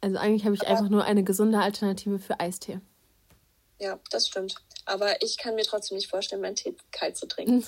[0.00, 2.80] Also eigentlich habe ich Aber einfach nur eine gesunde Alternative für Eistee.
[3.78, 4.54] Ja, das stimmt.
[4.86, 7.66] Aber ich kann mir trotzdem nicht vorstellen, meinen Tee kalt zu trinken.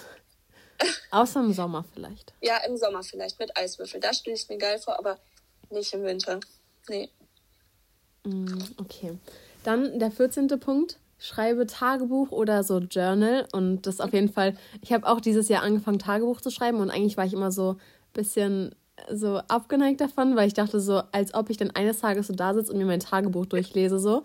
[1.10, 2.32] Außer im Sommer vielleicht.
[2.40, 4.00] Ja, im Sommer vielleicht mit Eiswürfel.
[4.00, 5.18] Da stelle ich es mir geil vor, aber
[5.70, 6.40] nicht im Winter.
[6.88, 7.10] Nee.
[8.24, 9.18] Mm, okay.
[9.66, 10.46] Dann der 14.
[10.60, 10.98] Punkt.
[11.18, 13.48] Schreibe Tagebuch oder so Journal.
[13.52, 16.78] Und das auf jeden Fall, ich habe auch dieses Jahr angefangen, Tagebuch zu schreiben.
[16.78, 17.78] Und eigentlich war ich immer so ein
[18.12, 18.74] bisschen
[19.10, 22.54] so abgeneigt davon, weil ich dachte so, als ob ich dann eines Tages so da
[22.54, 24.22] sitze und mir mein Tagebuch durchlese so.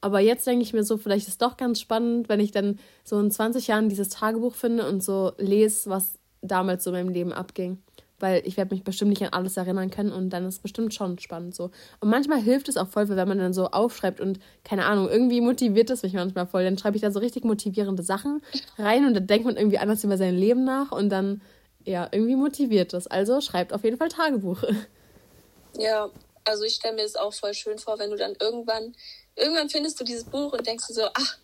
[0.00, 2.78] Aber jetzt denke ich mir so, vielleicht ist es doch ganz spannend, wenn ich dann
[3.04, 7.12] so in 20 Jahren dieses Tagebuch finde und so lese, was damals so in meinem
[7.12, 7.78] Leben abging.
[8.20, 10.94] Weil ich werde mich bestimmt nicht an alles erinnern können und dann ist es bestimmt
[10.94, 11.70] schon spannend so.
[12.00, 15.40] Und manchmal hilft es auch voll, wenn man dann so aufschreibt und keine Ahnung, irgendwie
[15.40, 16.62] motiviert es mich manchmal voll.
[16.62, 18.42] Dann schreibe ich da so richtig motivierende Sachen
[18.78, 21.40] rein und dann denkt man irgendwie anders über sein Leben nach und dann,
[21.84, 23.06] ja, irgendwie motiviert das.
[23.06, 24.62] Also schreibt auf jeden Fall Tagebuch.
[25.78, 26.10] Ja,
[26.44, 28.94] also ich stelle mir das auch voll schön vor, wenn du dann irgendwann,
[29.36, 31.38] irgendwann findest du dieses Buch und denkst du so, ach,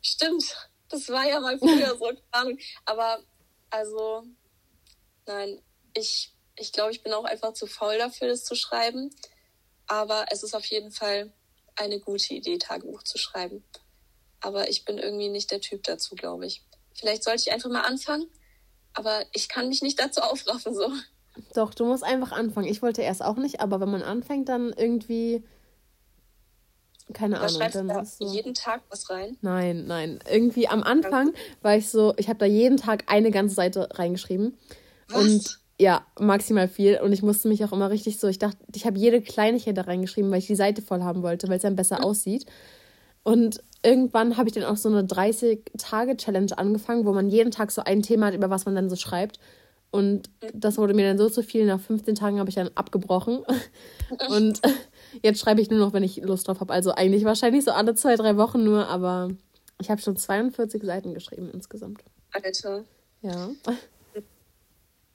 [0.00, 0.44] stimmt,
[0.88, 2.10] das war ja mal früher so.
[2.84, 3.18] Aber
[3.70, 4.22] also,
[5.26, 5.60] nein,
[5.94, 9.10] ich, ich glaube, ich bin auch einfach zu faul dafür, das zu schreiben.
[9.86, 11.32] Aber es ist auf jeden Fall
[11.76, 13.64] eine gute Idee, Tagebuch zu schreiben.
[14.40, 16.62] Aber ich bin irgendwie nicht der Typ dazu, glaube ich.
[16.94, 18.26] Vielleicht sollte ich einfach mal anfangen,
[18.92, 20.92] aber ich kann mich nicht dazu aufraffen, so.
[21.54, 22.68] Doch, du musst einfach anfangen.
[22.68, 25.42] Ich wollte erst auch nicht, aber wenn man anfängt, dann irgendwie.
[27.12, 27.56] Keine da Ahnung.
[27.56, 28.26] Schreibst dann du da so...
[28.32, 29.36] jeden Tag was rein?
[29.40, 30.20] Nein, nein.
[30.30, 34.58] Irgendwie am Anfang war ich so, ich habe da jeden Tag eine ganze Seite reingeschrieben.
[35.08, 35.22] Was?
[35.22, 37.00] Und ja, maximal viel.
[37.00, 39.82] Und ich musste mich auch immer richtig so, ich dachte, ich habe jede Kleinigkeit da
[39.82, 42.46] reingeschrieben, weil ich die Seite voll haben wollte, weil es dann besser aussieht.
[43.24, 47.82] Und irgendwann habe ich dann auch so eine 30-Tage-Challenge angefangen, wo man jeden Tag so
[47.82, 49.40] ein Thema hat, über was man dann so schreibt.
[49.90, 51.66] Und das wurde mir dann so zu viel.
[51.66, 53.44] Nach 15 Tagen habe ich dann abgebrochen.
[54.28, 54.62] Und
[55.20, 56.72] jetzt schreibe ich nur noch, wenn ich Lust drauf habe.
[56.72, 59.30] Also eigentlich wahrscheinlich so alle zwei, drei Wochen nur, aber
[59.80, 62.04] ich habe schon 42 Seiten geschrieben insgesamt.
[62.30, 62.84] Alter.
[63.20, 63.50] Ja.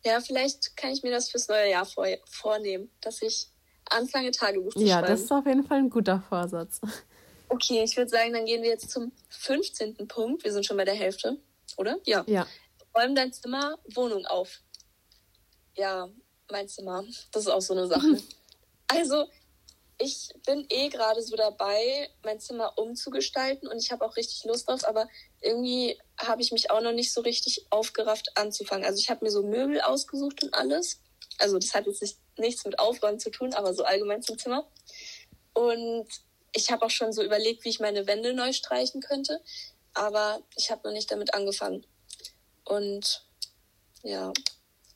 [0.05, 3.47] Ja, vielleicht kann ich mir das fürs neue Jahr vor, vornehmen, dass ich
[3.89, 5.07] anfange, Tagebuch zu ja, schreiben.
[5.07, 6.79] Ja, das ist auf jeden Fall ein guter Vorsatz.
[7.49, 9.95] Okay, ich würde sagen, dann gehen wir jetzt zum 15.
[10.07, 10.43] Punkt.
[10.43, 11.37] Wir sind schon bei der Hälfte,
[11.77, 11.97] oder?
[12.05, 12.23] Ja.
[12.27, 12.45] Ja.
[12.95, 14.61] Räum dein Zimmer, Wohnung auf
[15.77, 16.09] ja,
[16.51, 17.03] mein Zimmer.
[17.31, 18.17] Das ist auch so eine Sache.
[18.89, 19.29] Also,
[19.99, 24.67] ich bin eh gerade so dabei, mein Zimmer umzugestalten und ich habe auch richtig Lust
[24.67, 25.07] drauf, aber
[25.41, 28.85] irgendwie habe ich mich auch noch nicht so richtig aufgerafft anzufangen.
[28.85, 30.99] Also ich habe mir so Möbel ausgesucht und alles.
[31.39, 34.67] Also das hat jetzt nicht, nichts mit Aufräumen zu tun, aber so allgemein zum Zimmer.
[35.53, 36.07] Und
[36.53, 39.41] ich habe auch schon so überlegt, wie ich meine Wände neu streichen könnte,
[39.93, 41.85] aber ich habe noch nicht damit angefangen.
[42.65, 43.25] Und
[44.03, 44.31] ja,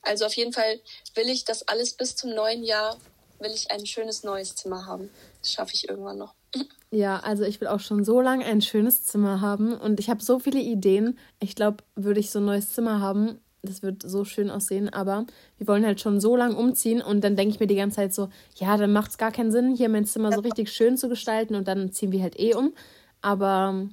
[0.04, 0.80] also auf jeden Fall
[1.16, 3.00] will ich das alles bis zum neuen Jahr,
[3.42, 5.10] will ich ein schönes neues Zimmer haben.
[5.42, 6.34] Das schaffe ich irgendwann noch.
[6.92, 10.22] Ja, also ich will auch schon so lange ein schönes Zimmer haben und ich habe
[10.22, 11.18] so viele Ideen.
[11.40, 15.26] Ich glaube, würde ich so ein neues Zimmer haben, das wird so schön aussehen, aber
[15.58, 18.14] wir wollen halt schon so lange umziehen und dann denke ich mir die ganze Zeit
[18.14, 21.08] so, ja, dann macht es gar keinen Sinn, hier mein Zimmer so richtig schön zu
[21.10, 22.74] gestalten und dann ziehen wir halt eh um.
[23.22, 23.88] Aber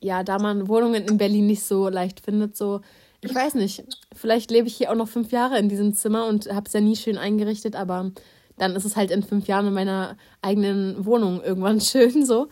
[0.00, 2.82] ja, da man Wohnungen in Berlin nicht so leicht findet, so
[3.20, 6.46] ich weiß nicht, vielleicht lebe ich hier auch noch fünf Jahre in diesem Zimmer und
[6.52, 8.12] habe es ja nie schön eingerichtet, aber
[8.58, 12.48] dann ist es halt in fünf Jahren in meiner eigenen Wohnung irgendwann schön so.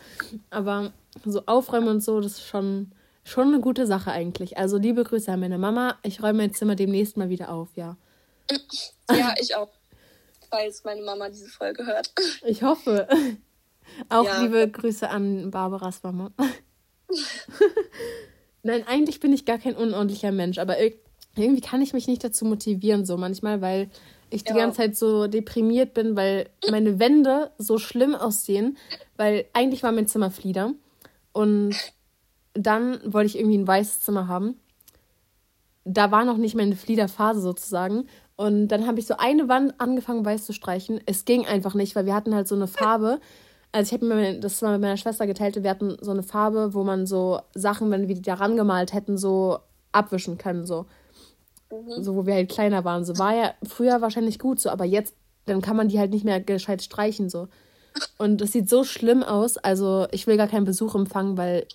[0.50, 0.92] Aber
[1.24, 2.92] so aufräumen und so, das ist schon,
[3.24, 4.58] schon eine gute Sache eigentlich.
[4.58, 5.96] Also liebe Grüße an meine Mama.
[6.02, 7.96] Ich räume mein Zimmer demnächst mal wieder auf, ja.
[9.10, 9.70] Ja, ich auch.
[10.50, 12.12] Falls meine Mama diese Folge hört.
[12.44, 13.08] Ich hoffe.
[14.08, 14.42] Auch ja.
[14.42, 16.30] liebe Grüße an Barbaras Mama.
[18.62, 20.76] Nein, eigentlich bin ich gar kein unordentlicher Mensch, aber
[21.36, 23.90] irgendwie kann ich mich nicht dazu motivieren, so manchmal, weil
[24.36, 24.58] ich die ja.
[24.58, 28.76] ganze Zeit so deprimiert bin, weil meine Wände so schlimm aussehen,
[29.16, 30.72] weil eigentlich war mein Zimmer Flieder
[31.32, 31.74] und
[32.54, 34.56] dann wollte ich irgendwie ein weißes Zimmer haben.
[35.84, 38.08] Da war noch nicht meine Fliederphase sozusagen.
[38.34, 41.00] Und dann habe ich so eine Wand angefangen, weiß zu streichen.
[41.06, 43.20] Es ging einfach nicht, weil wir hatten halt so eine Farbe,
[43.76, 45.62] also ich habe mir das mal mit meiner Schwester geteilt.
[45.62, 49.18] Wir hatten so eine Farbe, wo man so Sachen, wenn wir die da rangemalt hätten,
[49.18, 49.58] so
[49.92, 50.64] abwischen können.
[50.64, 50.86] So.
[51.70, 52.02] Mhm.
[52.02, 53.04] so, wo wir halt kleiner waren.
[53.04, 55.14] So war ja früher wahrscheinlich gut so, aber jetzt,
[55.46, 57.28] dann kann man die halt nicht mehr gescheit streichen.
[57.28, 57.48] so.
[58.18, 59.56] Und es sieht so schlimm aus.
[59.56, 61.66] Also ich will gar keinen Besuch empfangen, weil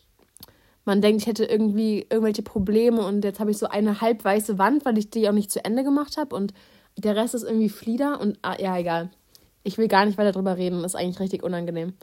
[0.86, 4.58] man denkt, ich hätte irgendwie irgendwelche Probleme und jetzt habe ich so eine halb weiße
[4.58, 6.54] Wand, weil ich die auch nicht zu Ende gemacht habe und
[6.98, 9.12] der Rest ist irgendwie Flieder und ah, ja, egal.
[9.64, 11.94] Ich will gar nicht weiter drüber reden, ist eigentlich richtig unangenehm.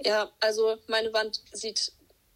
[0.00, 1.92] Ja, also meine Wand sieht,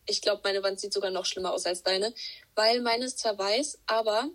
[0.07, 2.13] ich glaube, meine Wand sieht sogar noch schlimmer aus als deine,
[2.55, 4.29] weil meine ist zwar weiß, aber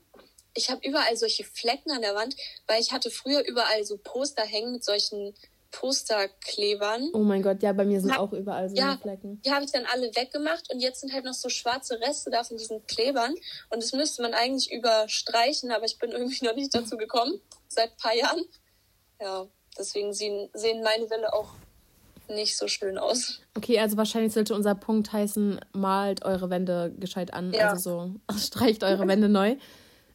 [0.54, 2.36] ich habe überall solche Flecken an der Wand,
[2.67, 5.36] weil ich hatte früher überall so Poster hängen mit solchen
[5.71, 7.10] Posterklebern.
[7.13, 9.41] Oh mein Gott, ja, bei mir sind auch überall so ja, Flecken.
[9.41, 12.45] Die habe ich dann alle weggemacht und jetzt sind halt noch so schwarze Reste da
[12.45, 13.36] von diesen Klebern
[13.69, 17.91] und das müsste man eigentlich überstreichen, aber ich bin irgendwie noch nicht dazu gekommen, seit
[17.91, 18.45] ein paar Jahren.
[19.19, 21.49] Ja, Deswegen sehen, sehen meine Wände auch
[22.29, 23.41] nicht so schön aus.
[23.55, 27.53] Okay, also wahrscheinlich sollte unser Punkt heißen, malt eure Wände gescheit an.
[27.53, 27.71] Ja.
[27.71, 29.55] Also so, streicht eure Wände neu.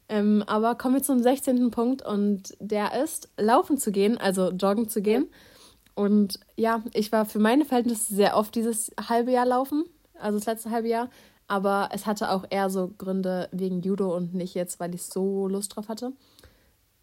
[0.09, 1.71] Ähm, aber kommen wir zum 16.
[1.71, 5.29] Punkt und der ist, laufen zu gehen, also joggen zu gehen.
[5.95, 9.85] Und ja, ich war für meine Verhältnisse sehr oft dieses halbe Jahr laufen,
[10.19, 11.09] also das letzte halbe Jahr.
[11.47, 15.47] Aber es hatte auch eher so Gründe wegen Judo und nicht jetzt, weil ich so
[15.47, 16.13] Lust drauf hatte.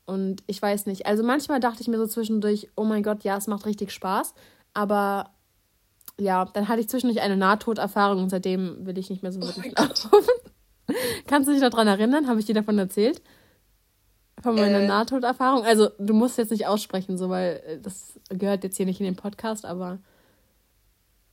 [0.07, 1.05] Und ich weiß nicht.
[1.05, 4.33] Also manchmal dachte ich mir so zwischendurch, oh mein Gott, ja, es macht richtig Spaß.
[4.75, 5.35] Aber
[6.19, 9.75] ja, dann hatte ich zwischendurch eine Nahtoderfahrung und seitdem will ich nicht mehr so wirklich
[9.79, 10.29] oh laufen.
[11.27, 12.29] Kannst du dich daran erinnern?
[12.29, 13.23] Habe ich dir davon erzählt?
[14.43, 14.87] Von meiner äh.
[14.87, 15.65] Nahtoderfahrung?
[15.65, 19.07] Also, du musst jetzt nicht aussprechen, so, weil äh, das gehört jetzt hier nicht in
[19.07, 19.99] den Podcast, aber.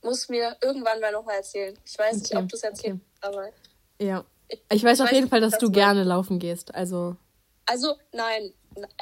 [0.02, 1.76] Muss mir irgendwann mal nochmal erzählen.
[1.84, 2.20] Ich weiß okay.
[2.20, 3.36] nicht, ob du es erzählst, okay.
[3.36, 3.48] aber.
[4.00, 4.24] Ja.
[4.48, 6.74] Ich, ich weiß ich auf weiß jeden Fall, dass du gerne laufen gehst.
[6.74, 7.16] Also.
[7.64, 8.52] Also, nein.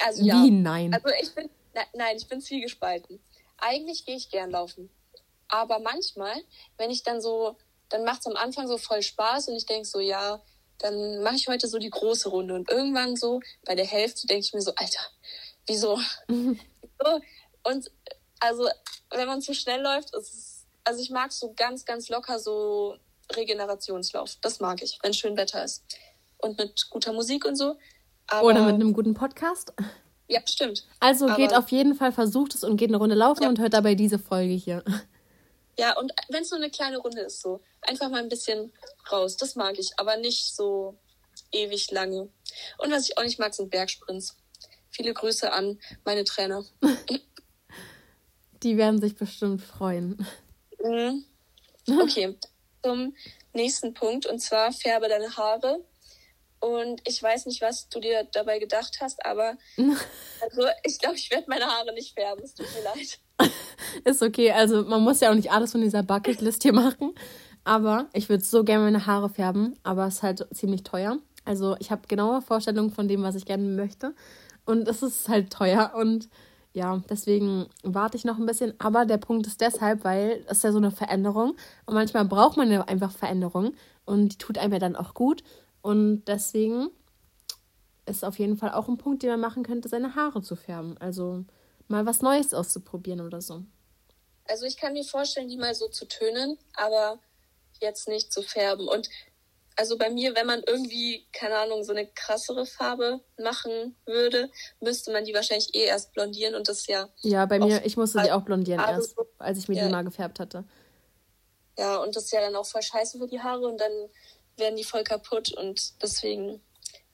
[0.03, 0.35] Also, Wie ja.
[0.35, 0.93] nein?
[0.93, 1.49] Also, ich bin.
[1.93, 3.19] nein, ich bin zwiegespalten.
[3.57, 4.89] Eigentlich gehe ich gern laufen.
[5.47, 6.35] Aber manchmal,
[6.77, 7.57] wenn ich dann so,
[7.89, 10.41] dann macht es am Anfang so voll Spaß und ich denke so, ja,
[10.79, 12.55] dann mache ich heute so die große Runde.
[12.55, 15.01] Und irgendwann so, bei der Hälfte denke ich mir so, Alter,
[15.67, 15.99] wieso?
[16.27, 17.21] so,
[17.63, 17.91] und
[18.39, 18.67] also,
[19.11, 22.97] wenn man zu schnell läuft, ist es, also ich mag so ganz, ganz locker so
[23.35, 24.35] Regenerationslauf.
[24.41, 25.83] Das mag ich, wenn schön Wetter ist.
[26.37, 27.77] Und mit guter Musik und so.
[28.27, 29.73] Aber, Oder mit einem guten Podcast.
[30.27, 30.87] Ja, stimmt.
[30.99, 33.49] Also geht Aber, auf jeden Fall, versucht es und geht eine Runde laufen ja.
[33.49, 34.83] und hört dabei diese Folge hier.
[35.77, 38.71] Ja, und wenn es nur eine kleine Runde ist, so einfach mal ein bisschen
[39.11, 39.35] raus.
[39.37, 40.97] Das mag ich, aber nicht so
[41.51, 42.29] ewig lange.
[42.77, 44.37] Und was ich auch nicht mag, sind Bergsprints.
[44.89, 46.63] Viele Grüße an meine Trainer.
[48.63, 50.25] Die werden sich bestimmt freuen.
[50.81, 51.25] Mhm.
[52.01, 52.37] Okay,
[52.83, 53.15] zum
[53.53, 55.83] nächsten Punkt und zwar färbe deine Haare.
[56.65, 61.29] Und ich weiß nicht, was du dir dabei gedacht hast, aber also ich glaube, ich
[61.29, 62.43] werde meine Haare nicht färben.
[62.43, 63.51] Es tut mir leid.
[64.03, 64.51] Ist okay.
[64.51, 67.13] Also man muss ja auch nicht alles von dieser Bucketlist hier machen.
[67.65, 71.17] Aber ich würde so gerne meine Haare färben, aber es ist halt ziemlich teuer.
[71.45, 74.15] Also ich habe genaue Vorstellungen von dem, was ich gerne möchte.
[74.65, 75.93] Und es ist halt teuer.
[75.95, 76.29] Und
[76.73, 78.73] ja, deswegen warte ich noch ein bisschen.
[78.79, 81.55] Aber der Punkt ist deshalb, weil es ja so eine Veränderung.
[81.85, 83.73] Und manchmal braucht man ja einfach Veränderung.
[84.05, 85.43] Und die tut einem ja dann auch gut.
[85.85, 86.89] Und deswegen
[88.07, 90.97] ist auf jeden Fall auch ein Punkt, den man machen könnte, seine Haare zu färben.
[90.97, 91.45] Also
[91.87, 93.61] mal was Neues auszuprobieren oder so.
[94.47, 97.19] Also ich kann mir vorstellen, die mal so zu tönen, aber
[97.81, 98.87] jetzt nicht zu färben.
[98.87, 99.11] Und
[99.75, 105.11] also bei mir, wenn man irgendwie, keine Ahnung, so eine krassere Farbe machen würde, müsste
[105.11, 107.09] man die wahrscheinlich eh erst blondieren und das ja.
[107.21, 109.85] Ja, bei mir, ich musste sie auch blondieren erst, als ich mir ja.
[109.85, 110.63] die mal gefärbt hatte.
[111.77, 113.91] Ja, und das ist ja dann auch voll scheiße für die Haare und dann
[114.57, 116.61] werden die voll kaputt und deswegen,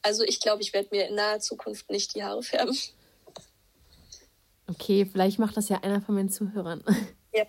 [0.02, 2.78] also ich glaube, ich werde mir in naher Zukunft nicht die Haare färben.
[4.72, 6.84] Okay, vielleicht macht das ja einer von meinen Zuhörern.
[7.34, 7.46] Ja.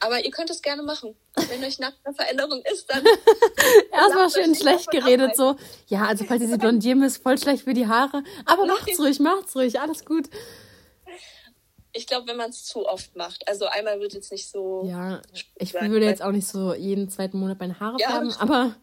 [0.00, 1.14] Aber ihr könnt es gerne machen.
[1.48, 3.04] Wenn euch nach einer Veränderung ist, dann.
[3.92, 5.54] Erstmal schön schlecht geredet, so.
[5.86, 8.24] Ja, also falls ihr sie blondieren müsst, voll schlecht für die Haare.
[8.44, 8.76] Aber Nein.
[8.76, 10.28] macht's ruhig, macht's ruhig, alles gut.
[11.92, 13.46] Ich glaube, wenn man es zu oft macht.
[13.46, 14.82] Also einmal wird jetzt nicht so.
[14.86, 15.22] Ja,
[15.54, 18.74] ich würde jetzt auch nicht so jeden zweiten Monat meine Haare ja, färben, aber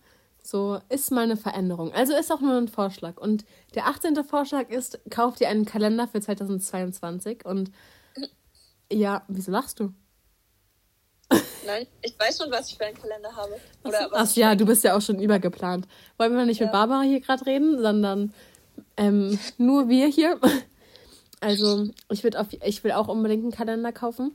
[0.50, 1.94] so ist mal eine Veränderung.
[1.94, 3.18] Also ist auch nur ein Vorschlag.
[3.18, 4.24] Und der 18.
[4.24, 7.46] Vorschlag ist, kauf dir einen Kalender für 2022.
[7.46, 7.72] Und
[8.92, 9.94] ja, wieso lachst du?
[11.66, 13.58] Nein, ich weiß schon, was ich für einen Kalender habe.
[13.84, 15.88] Oder Ach ja, du bist ja auch schon übergeplant.
[16.18, 16.66] Wollen wir nicht ja.
[16.66, 18.34] mit Barbara hier gerade reden, sondern
[18.98, 20.40] ähm, nur wir hier.
[21.42, 24.32] Also ich, auf, ich will auch unbedingt einen Kalender kaufen.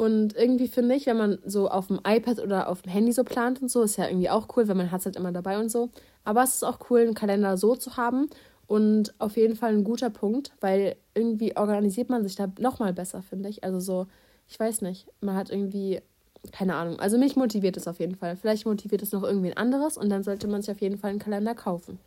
[0.00, 3.22] Und irgendwie finde ich, wenn man so auf dem iPad oder auf dem Handy so
[3.22, 5.58] plant und so, ist ja irgendwie auch cool, weil man hat es halt immer dabei
[5.58, 5.90] und so.
[6.24, 8.30] Aber es ist auch cool, einen Kalender so zu haben
[8.66, 13.20] und auf jeden Fall ein guter Punkt, weil irgendwie organisiert man sich da nochmal besser,
[13.20, 13.62] finde ich.
[13.62, 14.06] Also so,
[14.48, 16.00] ich weiß nicht, man hat irgendwie,
[16.50, 16.98] keine Ahnung.
[16.98, 18.36] Also mich motiviert es auf jeden Fall.
[18.36, 21.10] Vielleicht motiviert es noch irgendwie ein anderes und dann sollte man sich auf jeden Fall
[21.10, 22.00] einen Kalender kaufen.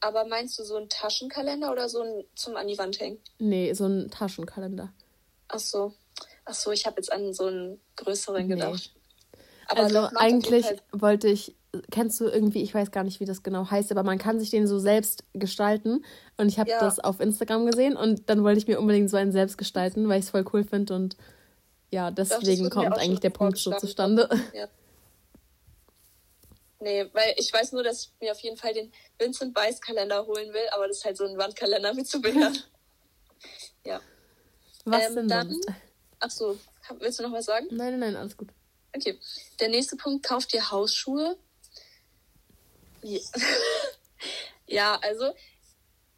[0.00, 3.16] Aber meinst du so einen Taschenkalender oder so ein zum an die Wand hängen?
[3.38, 4.92] Nee, so einen Taschenkalender.
[5.48, 5.94] Ach so.
[6.44, 8.54] Ach so, ich habe jetzt an so einen größeren nee.
[8.54, 8.92] gedacht.
[9.68, 11.54] Aber also eigentlich wollte ich,
[11.92, 14.50] kennst du irgendwie, ich weiß gar nicht, wie das genau heißt, aber man kann sich
[14.50, 16.04] den so selbst gestalten.
[16.36, 16.80] Und ich habe ja.
[16.80, 20.18] das auf Instagram gesehen und dann wollte ich mir unbedingt so einen selbst gestalten, weil
[20.18, 21.16] ich es voll cool finde und
[21.92, 24.28] ja, deswegen Doch, kommt eigentlich der Punkt so zustande.
[24.54, 24.68] Ja.
[26.82, 30.24] Nee, weil ich weiß nur, dass ich mir auf jeden Fall den Vincent Weiss Kalender
[30.24, 32.52] holen will, aber das ist halt so ein Wandkalender mit Zubehör.
[33.84, 34.00] ja.
[34.86, 35.50] Was ähm, denn dann?
[35.50, 35.68] Sonst?
[36.20, 36.58] Ach so,
[36.98, 37.66] willst du noch was sagen?
[37.70, 38.48] Nein, nein, nein, alles gut.
[38.94, 39.18] Okay.
[39.58, 41.36] Der nächste Punkt, kauf dir Hausschuhe.
[43.02, 43.20] Ja,
[44.66, 45.32] ja also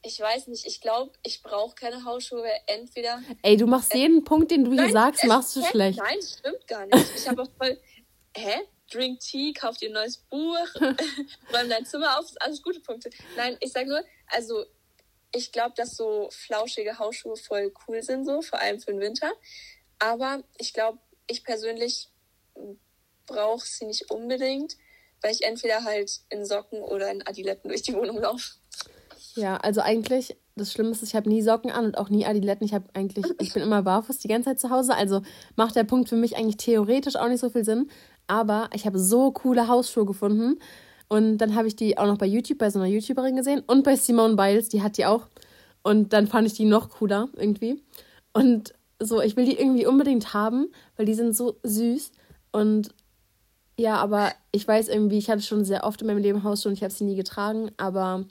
[0.04, 3.22] ich weiß nicht, ich glaube, ich brauche keine Hausschuhe, weil entweder.
[3.42, 5.98] Ey, du machst äh, jeden Punkt, den du nein, hier sagst, machst du schlecht.
[5.98, 7.06] Nein, stimmt gar nicht.
[7.16, 7.78] Ich habe auch voll.
[8.36, 8.62] Hä?
[8.90, 13.08] Drink Tea, kauf dir ein neues Buch, räum dein Zimmer auf, alles gute Punkte.
[13.36, 14.66] Nein, ich sag nur, also
[15.34, 19.32] ich glaube, dass so flauschige Hausschuhe voll cool sind, so, vor allem für den Winter.
[20.02, 22.10] Aber ich glaube, ich persönlich
[23.28, 24.76] brauche sie nicht unbedingt,
[25.20, 28.54] weil ich entweder halt in Socken oder in Adiletten durch die Wohnung laufe.
[29.36, 32.66] Ja, also eigentlich, das Schlimmste ist, ich habe nie Socken an und auch nie Adiletten.
[32.66, 34.96] Ich habe eigentlich, ich bin immer barfuß die ganze Zeit zu Hause.
[34.96, 35.22] Also
[35.54, 37.88] macht der Punkt für mich eigentlich theoretisch auch nicht so viel Sinn.
[38.26, 40.58] Aber ich habe so coole Hausschuhe gefunden.
[41.08, 43.84] Und dann habe ich die auch noch bei YouTube bei so einer YouTuberin gesehen und
[43.84, 45.28] bei Simone Biles, die hat die auch.
[45.84, 47.80] Und dann fand ich die noch cooler irgendwie.
[48.32, 52.12] Und so, ich will die irgendwie unbedingt haben, weil die sind so süß.
[52.52, 52.94] Und
[53.78, 56.76] ja, aber ich weiß irgendwie, ich hatte schon sehr oft in meinem Leben Hausschuhe und
[56.76, 58.24] ich habe sie nie getragen, aber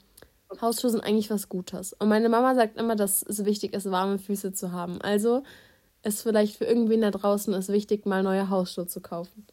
[0.60, 1.92] Hausschuhe sind eigentlich was Gutes.
[1.94, 5.00] Und meine Mama sagt immer, dass es wichtig ist, warme Füße zu haben.
[5.00, 5.42] Also
[6.02, 9.46] ist vielleicht für irgendwen da draußen ist wichtig, mal neue Hausschuhe zu kaufen.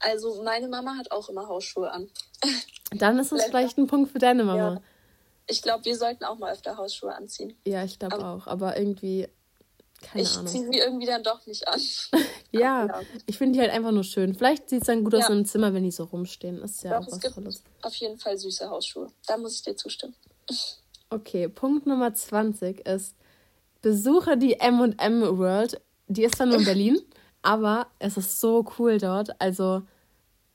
[0.00, 2.08] Also meine Mama hat auch immer Hausschuhe an.
[2.92, 4.74] Dann ist es vielleicht ein Punkt für deine Mama.
[4.74, 4.80] Ja.
[5.46, 7.54] Ich glaube, wir sollten auch mal öfter Hausschuhe anziehen.
[7.66, 8.46] Ja, ich glaube auch.
[8.46, 9.28] Aber irgendwie,
[10.04, 11.80] keine ich ziehe sie irgendwie dann doch nicht an.
[12.52, 14.34] ja, ja, ich finde die halt einfach nur schön.
[14.34, 15.34] Vielleicht sieht es dann gut aus ja.
[15.34, 16.62] im Zimmer, wenn die so rumstehen.
[16.62, 17.62] Ist ja doch, auch was es Tolles.
[17.82, 19.10] Auf jeden Fall süße Hausschuhe.
[19.26, 20.14] Da muss ich dir zustimmen.
[21.10, 23.14] Okay, Punkt Nummer 20 ist,
[23.82, 25.80] besuche die M&M World.
[26.08, 26.98] Die ist zwar nur in Berlin,
[27.42, 29.40] aber es ist so cool dort.
[29.40, 29.82] Also,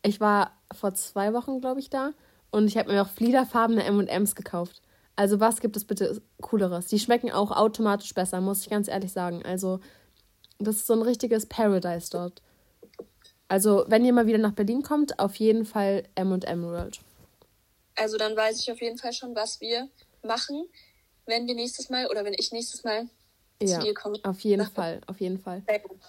[0.02, 2.12] ich war vor zwei Wochen, glaube ich, da
[2.52, 4.82] und ich habe mir auch fliederfarbene M&Ms gekauft.
[5.20, 6.88] Also, was gibt es bitte Cooleres?
[6.88, 9.44] Die schmecken auch automatisch besser, muss ich ganz ehrlich sagen.
[9.44, 9.82] Also,
[10.60, 12.42] das ist so ein richtiges Paradise dort.
[13.50, 17.02] Also, wenn ihr mal wieder nach Berlin kommt, auf jeden Fall M&M World.
[17.98, 19.90] Also dann weiß ich auf jeden Fall schon, was wir
[20.24, 20.66] machen,
[21.26, 23.10] wenn wir nächstes Mal oder wenn ich nächstes Mal
[23.62, 24.20] ja, zu dir komme.
[24.24, 25.64] Auf jeden Fall, auf jeden Fall.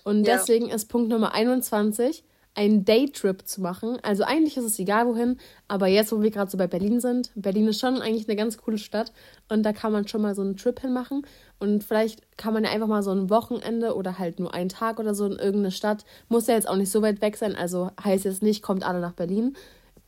[0.05, 0.37] Und ja.
[0.37, 2.23] deswegen ist Punkt Nummer 21,
[2.55, 3.99] einen Daytrip zu machen.
[4.03, 7.31] Also eigentlich ist es egal wohin, aber jetzt, wo wir gerade so bei Berlin sind,
[7.35, 9.13] Berlin ist schon eigentlich eine ganz coole Stadt
[9.49, 11.27] und da kann man schon mal so einen Trip hinmachen
[11.59, 14.99] und vielleicht kann man ja einfach mal so ein Wochenende oder halt nur einen Tag
[14.99, 17.91] oder so in irgendeine Stadt, muss ja jetzt auch nicht so weit weg sein, also
[18.03, 19.57] heißt jetzt nicht, kommt alle nach Berlin,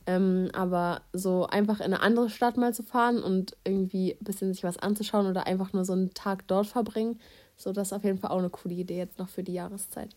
[0.05, 4.53] ähm, aber so einfach in eine andere Stadt mal zu fahren und irgendwie ein bisschen
[4.53, 7.19] sich was anzuschauen oder einfach nur so einen Tag dort verbringen,
[7.55, 10.13] so das ist auf jeden Fall auch eine coole Idee jetzt noch für die Jahreszeit.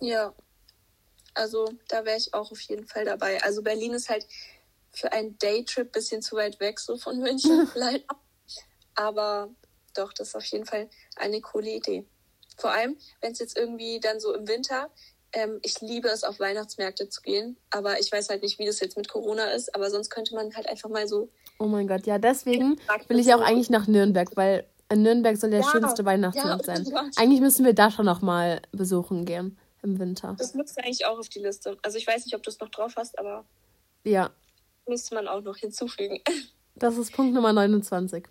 [0.00, 0.34] Ja,
[1.36, 3.42] also da wäre ich auch auf jeden Fall dabei.
[3.42, 4.26] Also Berlin ist halt
[4.92, 8.04] für einen Daytrip ein bisschen zu weit weg so von München leider.
[8.94, 9.50] Aber
[9.94, 12.06] doch, das ist auf jeden Fall eine coole Idee.
[12.56, 14.90] Vor allem, wenn es jetzt irgendwie dann so im Winter
[15.32, 18.80] ähm, ich liebe es, auf Weihnachtsmärkte zu gehen, aber ich weiß halt nicht, wie das
[18.80, 21.28] jetzt mit Corona ist, aber sonst könnte man halt einfach mal so.
[21.58, 25.50] Oh mein Gott, ja, deswegen will ich auch eigentlich nach Nürnberg, weil in Nürnberg soll
[25.50, 27.10] der ja, schönste Weihnachtsmarkt ja, sein.
[27.16, 30.34] Eigentlich müssen wir da schon noch mal besuchen gehen im Winter.
[30.38, 31.76] Das müsste eigentlich auch auf die Liste.
[31.82, 33.44] Also ich weiß nicht, ob du es noch drauf hast, aber
[34.04, 34.30] ja.
[34.86, 36.20] Müsste man auch noch hinzufügen.
[36.78, 38.26] Das ist Punkt Nummer 29.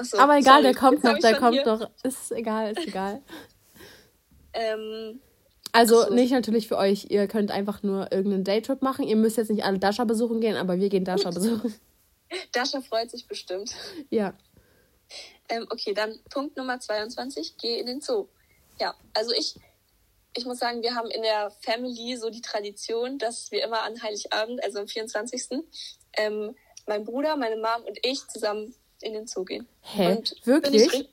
[0.00, 0.62] So, aber egal, sorry.
[0.62, 1.66] der kommt noch, der kommt hier.
[1.66, 1.90] noch.
[2.02, 3.20] Ist egal, ist egal.
[4.54, 5.20] ähm,
[5.72, 6.14] also so.
[6.14, 7.10] nicht natürlich für euch.
[7.10, 9.06] Ihr könnt einfach nur irgendeinen Daytrip machen.
[9.06, 11.74] Ihr müsst jetzt nicht alle Dasha besuchen gehen, aber wir gehen Dasha besuchen.
[12.52, 13.74] Dasha freut sich bestimmt.
[14.08, 14.32] Ja.
[15.50, 17.58] Ähm, okay, dann Punkt Nummer 22.
[17.58, 18.28] Geh in den Zoo.
[18.80, 19.56] Ja, also ich,
[20.36, 24.00] ich muss sagen, wir haben in der Family so die Tradition, dass wir immer an
[24.02, 25.62] Heiligabend, also am 24.
[26.18, 26.54] Ähm,
[26.86, 29.66] mein Bruder, meine Mom und ich zusammen in den Zoo gehen.
[29.80, 30.16] Hä?
[30.16, 31.08] Und wirklich?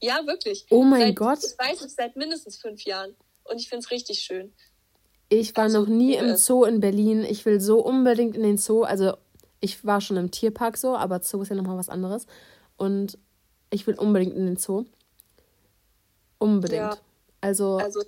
[0.00, 0.66] ja, wirklich.
[0.70, 1.38] Oh mein seit, Gott.
[1.38, 4.52] Das weiß ich seit mindestens fünf Jahren und ich finde es richtig schön.
[5.28, 7.24] Ich war also, noch nie im Zoo in Berlin.
[7.24, 8.82] Ich will so unbedingt in den Zoo.
[8.82, 9.16] Also
[9.60, 12.26] ich war schon im Tierpark so, aber Zoo ist ja nochmal was anderes.
[12.76, 13.18] Und
[13.70, 14.84] ich will unbedingt in den Zoo.
[16.38, 16.82] Unbedingt.
[16.82, 16.98] Ja.
[17.40, 18.02] Also, also,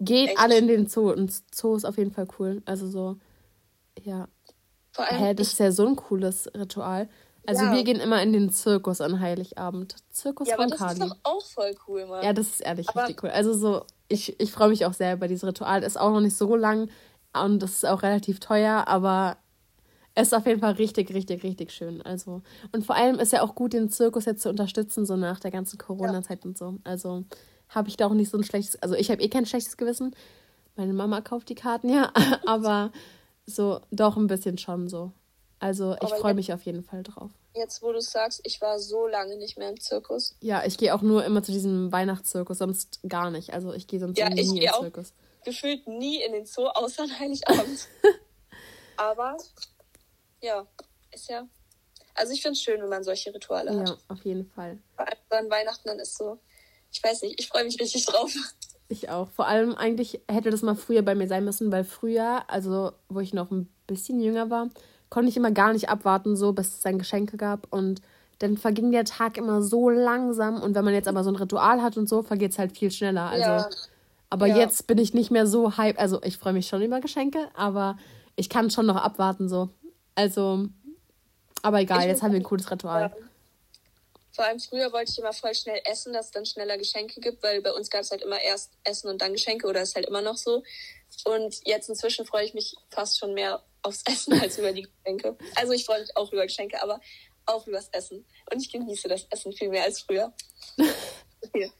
[0.00, 0.38] geht echt.
[0.38, 1.10] alle in den Zoo.
[1.10, 2.62] Und Zoo ist auf jeden Fall cool.
[2.64, 3.16] Also so,
[4.02, 4.28] ja.
[4.92, 7.08] Vor allem Hä, das ist ja so ein cooles Ritual.
[7.46, 7.74] Also ja.
[7.74, 9.96] wir gehen immer in den Zirkus an Heiligabend.
[10.10, 12.24] Zirkus ja, von aber das ist doch auch voll cool, Mann.
[12.24, 13.30] Ja, das ist ehrlich aber richtig cool.
[13.30, 15.82] Also so, ich, ich freue mich auch sehr über dieses Ritual.
[15.82, 16.88] Ist auch noch nicht so lang
[17.34, 19.36] und das ist auch relativ teuer, aber
[20.14, 22.00] es ist auf jeden Fall richtig, richtig, richtig schön.
[22.02, 25.40] Also, und vor allem ist ja auch gut, den Zirkus jetzt zu unterstützen, so nach
[25.40, 26.48] der ganzen Corona-Zeit ja.
[26.48, 26.78] und so.
[26.84, 27.24] Also
[27.68, 30.14] habe ich da auch nicht so ein schlechtes, also ich habe eh kein schlechtes Gewissen.
[30.76, 32.12] Meine Mama kauft die Karten, ja,
[32.46, 32.92] aber
[33.46, 35.12] so doch ein bisschen schon so.
[35.58, 37.30] Also ich freue mich auf jeden Fall drauf.
[37.54, 40.36] Jetzt, wo du sagst, ich war so lange nicht mehr im Zirkus.
[40.40, 43.54] Ja, ich gehe auch nur immer zu diesem Weihnachtszirkus, sonst gar nicht.
[43.54, 45.12] Also ich gehe sonst ja, nie in Zirkus.
[45.44, 47.88] Gefühlt nie in den Zoo, außer an Heiligabend.
[48.96, 49.36] Aber
[50.40, 50.66] ja,
[51.12, 51.46] ist ja.
[52.14, 53.88] Also ich finde es schön, wenn man solche Rituale ja, hat.
[53.88, 54.78] Ja, auf jeden Fall.
[54.96, 56.38] Vor allem an Weihnachten dann ist so,
[56.94, 58.32] ich weiß nicht, ich freue mich richtig drauf.
[58.88, 59.28] Ich auch.
[59.30, 63.20] Vor allem eigentlich hätte das mal früher bei mir sein müssen, weil früher, also wo
[63.20, 64.68] ich noch ein bisschen jünger war,
[65.08, 67.66] konnte ich immer gar nicht abwarten, so bis es dann Geschenke gab.
[67.72, 68.00] Und
[68.38, 70.62] dann verging der Tag immer so langsam.
[70.62, 72.90] Und wenn man jetzt aber so ein Ritual hat und so, vergeht es halt viel
[72.90, 73.30] schneller.
[73.30, 73.68] Also, ja.
[74.30, 74.58] aber ja.
[74.58, 75.98] jetzt bin ich nicht mehr so hype.
[75.98, 77.96] Also ich freue mich schon über Geschenke, aber
[78.36, 79.70] ich kann schon noch abwarten so.
[80.14, 80.66] Also,
[81.62, 83.12] aber egal, jetzt haben wir ein cooles Ritual.
[84.34, 87.42] Vor allem früher wollte ich immer voll schnell essen, dass es dann schneller Geschenke gibt,
[87.44, 90.06] weil bei uns gab es halt immer erst Essen und dann Geschenke oder ist halt
[90.06, 90.64] immer noch so.
[91.24, 95.36] Und jetzt inzwischen freue ich mich fast schon mehr aufs Essen als über die Geschenke.
[95.54, 97.00] Also ich freue mich auch über Geschenke, aber
[97.46, 98.26] auch übers Essen.
[98.52, 100.32] Und ich genieße das Essen viel mehr als früher.
[101.46, 101.70] Okay.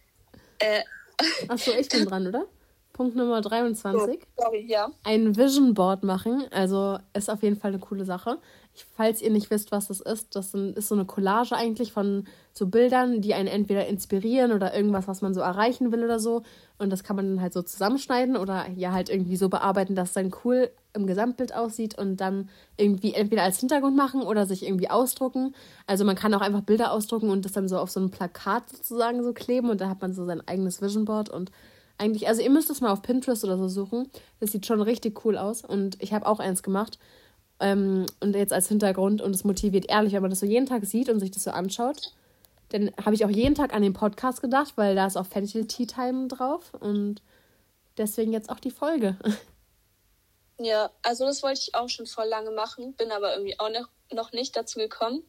[0.58, 0.82] Äh,
[1.48, 2.46] Achso, ich bin dran, oder?
[2.92, 4.20] Punkt Nummer 23.
[4.36, 4.90] Oh, sorry, ja.
[5.02, 6.46] Ein Vision Board machen.
[6.50, 8.38] Also ist auf jeden Fall eine coole Sache.
[8.96, 12.66] Falls ihr nicht wisst, was das ist, das ist so eine Collage eigentlich von so
[12.66, 16.42] Bildern, die einen entweder inspirieren oder irgendwas, was man so erreichen will oder so.
[16.78, 20.08] Und das kann man dann halt so zusammenschneiden oder ja halt irgendwie so bearbeiten, dass
[20.08, 24.64] es dann cool im Gesamtbild aussieht und dann irgendwie entweder als Hintergrund machen oder sich
[24.64, 25.54] irgendwie ausdrucken.
[25.86, 28.68] Also man kann auch einfach Bilder ausdrucken und das dann so auf so ein Plakat
[28.70, 31.50] sozusagen so kleben und da hat man so sein eigenes Vision Board und
[31.98, 34.10] eigentlich, also ihr müsst es mal auf Pinterest oder so suchen.
[34.40, 35.64] Das sieht schon richtig cool aus.
[35.64, 36.98] Und ich habe auch eins gemacht.
[37.64, 39.22] Ähm, und jetzt als Hintergrund.
[39.22, 41.50] Und es motiviert ehrlich, wenn man das so jeden Tag sieht und sich das so
[41.50, 42.12] anschaut.
[42.68, 45.66] Dann habe ich auch jeden Tag an den Podcast gedacht, weil da ist auch Fenchel
[45.66, 46.74] Tea Time drauf.
[46.78, 47.22] Und
[47.96, 49.16] deswegen jetzt auch die Folge.
[50.58, 53.88] Ja, also das wollte ich auch schon vor lange machen, bin aber irgendwie auch noch,
[54.12, 55.24] noch nicht dazu gekommen.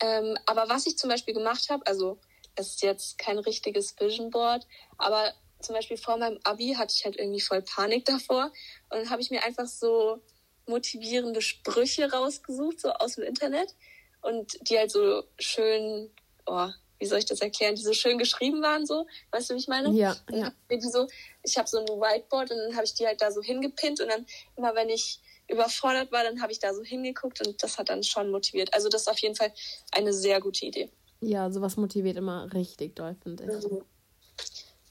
[0.00, 2.18] Ähm, aber was ich zum Beispiel gemacht habe, also
[2.56, 4.66] es ist jetzt kein richtiges Vision Board,
[4.98, 8.46] aber zum Beispiel vor meinem Abi hatte ich halt irgendwie voll Panik davor.
[8.90, 10.20] Und dann habe ich mir einfach so
[10.66, 13.74] motivierende Sprüche rausgesucht, so aus dem Internet.
[14.22, 16.10] Und die halt so schön,
[16.46, 19.06] oh, wie soll ich das erklären, die so schön geschrieben waren, so.
[19.30, 19.90] Weißt du, wie ich meine?
[19.92, 20.52] Ja, ja.
[20.70, 21.06] Die so,
[21.42, 24.08] ich habe so ein Whiteboard und dann habe ich die halt da so hingepinnt und
[24.08, 27.88] dann immer, wenn ich überfordert war, dann habe ich da so hingeguckt und das hat
[27.88, 28.74] dann schon motiviert.
[28.74, 29.52] Also das ist auf jeden Fall
[29.92, 30.90] eine sehr gute Idee.
[31.20, 33.70] Ja, sowas motiviert immer richtig doll, finde ich.
[33.70, 33.84] Mhm.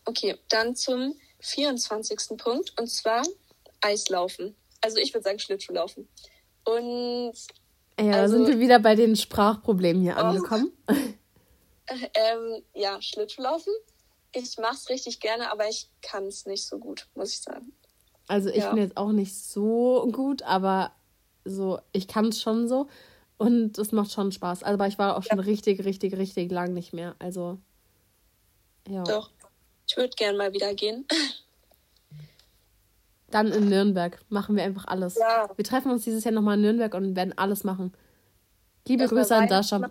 [0.05, 2.37] Okay, dann zum 24.
[2.37, 3.23] Punkt und zwar
[3.81, 4.55] Eislaufen.
[4.85, 6.07] Also ich würde sagen Schlittschuhlaufen.
[6.63, 7.33] Und
[7.99, 10.71] ja, also, sind wir wieder bei den Sprachproblemen hier oh, angekommen.
[11.89, 13.73] ähm, ja, Schlittschuhlaufen.
[14.31, 17.73] Ich mache es richtig gerne, aber ich kann es nicht so gut, muss ich sagen.
[18.27, 18.69] Also ich ja.
[18.69, 20.91] bin jetzt auch nicht so gut, aber
[21.45, 22.87] so, ich kann es schon so.
[23.37, 24.61] Und es macht schon Spaß.
[24.61, 25.45] Aber ich war auch schon ja.
[25.45, 27.15] richtig, richtig, richtig lang nicht mehr.
[27.17, 27.57] Also,
[28.87, 29.03] ja.
[29.03, 29.31] Doch.
[29.87, 31.07] Ich würde gern mal wieder gehen.
[33.35, 35.15] Dann in Nürnberg machen wir einfach alles.
[35.15, 35.49] Ja.
[35.53, 37.91] Wir treffen uns dieses Jahr nochmal in Nürnberg und werden alles machen.
[38.87, 39.89] Liebe Erst Grüße an Dasha.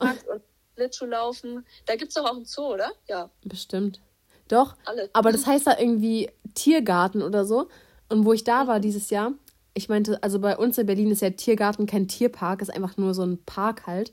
[0.74, 1.66] Schlittschuh laufen.
[1.84, 2.92] Da gibt es doch auch einen Zoo, oder?
[3.06, 3.28] Ja.
[3.44, 4.00] Bestimmt.
[4.48, 4.76] Doch.
[4.86, 5.10] Alles.
[5.12, 7.68] Aber das heißt da irgendwie Tiergarten oder so.
[8.08, 9.32] Und wo ich da war dieses Jahr,
[9.74, 13.12] ich meinte, also bei uns in Berlin ist ja Tiergarten kein Tierpark, ist einfach nur
[13.12, 14.10] so ein Park halt.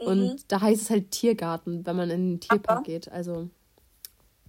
[0.00, 0.06] Mhm.
[0.06, 3.12] Und da heißt es halt Tiergarten, wenn man in den Tierpark Aber, geht.
[3.12, 3.50] Also.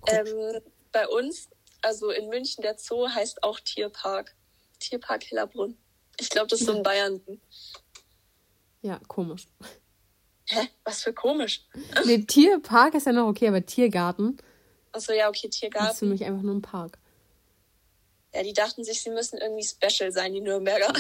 [0.08, 0.62] Ähm,
[0.94, 1.50] bei uns,
[1.86, 4.36] also in München, der Zoo heißt auch Tierpark.
[4.80, 5.78] Tierpark Hellerbrunn.
[6.20, 7.22] Ich glaube, das ist so in Bayern.
[8.82, 9.48] Ja, komisch.
[10.48, 10.68] Hä?
[10.84, 11.66] Was für komisch?
[12.06, 14.38] Nee, Tierpark ist ja noch okay, aber Tiergarten.
[14.92, 15.88] Achso, ja, okay, Tiergarten.
[15.88, 16.98] Das ist für mich einfach nur ein Park.
[18.34, 20.94] Ja, die dachten sich, sie müssen irgendwie special sein, die Nürnberger.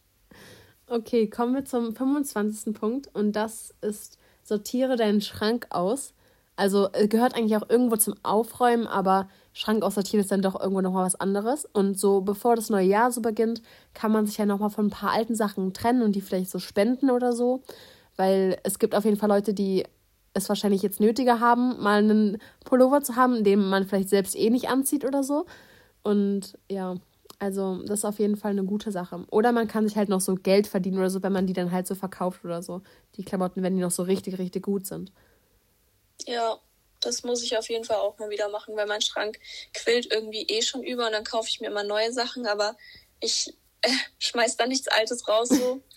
[0.86, 2.74] okay, kommen wir zum 25.
[2.74, 6.14] Punkt und das ist, sortiere deinen Schrank aus.
[6.56, 11.06] Also gehört eigentlich auch irgendwo zum Aufräumen, aber Schrank aussortieren ist dann doch irgendwo nochmal
[11.06, 11.64] was anderes.
[11.72, 14.90] Und so bevor das neue Jahr so beginnt, kann man sich ja nochmal von ein
[14.90, 17.62] paar alten Sachen trennen und die vielleicht so spenden oder so.
[18.16, 19.84] Weil es gibt auf jeden Fall Leute, die
[20.34, 24.50] es wahrscheinlich jetzt nötiger haben, mal einen Pullover zu haben, den man vielleicht selbst eh
[24.50, 25.46] nicht anzieht oder so.
[26.02, 26.96] Und ja,
[27.38, 29.24] also das ist auf jeden Fall eine gute Sache.
[29.30, 31.72] Oder man kann sich halt noch so Geld verdienen oder so, wenn man die dann
[31.72, 32.82] halt so verkauft oder so.
[33.16, 35.12] Die Klamotten, wenn die noch so richtig, richtig gut sind.
[36.26, 36.58] Ja,
[37.00, 39.38] das muss ich auf jeden Fall auch mal wieder machen, weil mein Schrank
[39.72, 42.76] quillt irgendwie eh schon über und dann kaufe ich mir immer neue Sachen, aber
[43.20, 45.82] ich äh, schmeiß da nichts Altes raus so.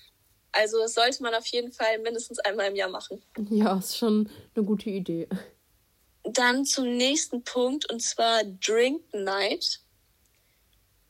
[0.53, 3.21] Also das sollte man auf jeden Fall mindestens einmal im Jahr machen.
[3.51, 5.27] Ja, ist schon eine gute Idee.
[6.23, 9.81] Dann zum nächsten Punkt und zwar Drink Night.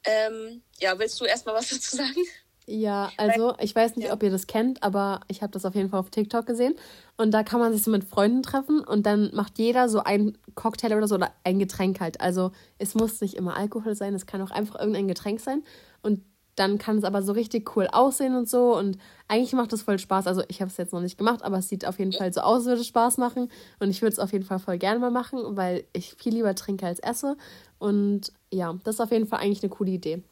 [0.03, 2.25] Ähm, ja, willst du erstmal was dazu sagen?
[2.65, 5.89] Ja, also ich weiß nicht, ob ihr das kennt, aber ich habe das auf jeden
[5.89, 6.77] Fall auf TikTok gesehen.
[7.17, 10.37] Und da kann man sich so mit Freunden treffen und dann macht jeder so ein
[10.53, 12.21] Cocktail oder so oder ein Getränk halt.
[12.21, 15.63] Also es muss nicht immer Alkohol sein, es kann auch einfach irgendein Getränk sein.
[16.03, 16.21] Und
[16.57, 18.75] dann kann es aber so richtig cool aussehen und so.
[18.75, 18.97] Und
[19.27, 20.27] eigentlich macht es voll Spaß.
[20.27, 22.41] Also ich habe es jetzt noch nicht gemacht, aber es sieht auf jeden Fall so
[22.41, 23.51] aus, würde Spaß machen.
[23.79, 26.53] Und ich würde es auf jeden Fall voll gerne mal machen, weil ich viel lieber
[26.55, 27.37] trinke als esse.
[27.79, 30.23] Und ja, das ist auf jeden Fall eigentlich eine coole Idee.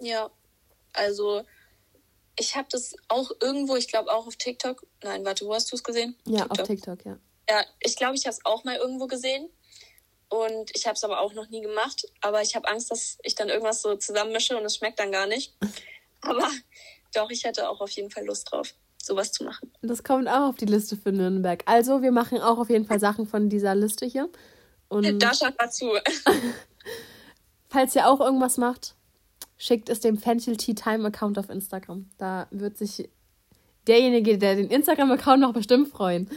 [0.00, 0.30] Ja,
[0.92, 1.42] also
[2.40, 4.86] ich habe das auch irgendwo, ich glaube auch auf TikTok.
[5.02, 6.16] Nein, warte, wo hast du es gesehen?
[6.26, 6.60] Ja, TikTok.
[6.60, 7.18] auf TikTok, ja.
[7.48, 9.48] Ja, ich glaube, ich habe es auch mal irgendwo gesehen.
[10.28, 12.06] Und ich habe es aber auch noch nie gemacht.
[12.20, 15.26] Aber ich habe Angst, dass ich dann irgendwas so zusammenmische und es schmeckt dann gar
[15.26, 15.54] nicht.
[16.22, 16.48] Aber
[17.14, 19.72] doch, ich hätte auch auf jeden Fall Lust drauf, sowas zu machen.
[19.80, 21.62] Das kommt auch auf die Liste für Nürnberg.
[21.64, 24.28] Also, wir machen auch auf jeden Fall Sachen von dieser Liste hier.
[24.88, 25.90] Und da schaut mal zu.
[27.70, 28.96] falls ihr auch irgendwas macht,
[29.60, 32.08] schickt es dem Fenchel Tea Time Account auf Instagram.
[32.16, 33.10] Da wird sich
[33.86, 36.30] derjenige, der den Instagram-Account noch bestimmt freuen.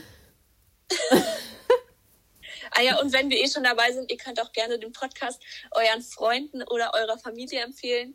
[2.71, 5.41] ah ja, und wenn wir eh schon dabei sind, ihr könnt auch gerne den Podcast
[5.71, 8.13] euren Freunden oder eurer Familie empfehlen.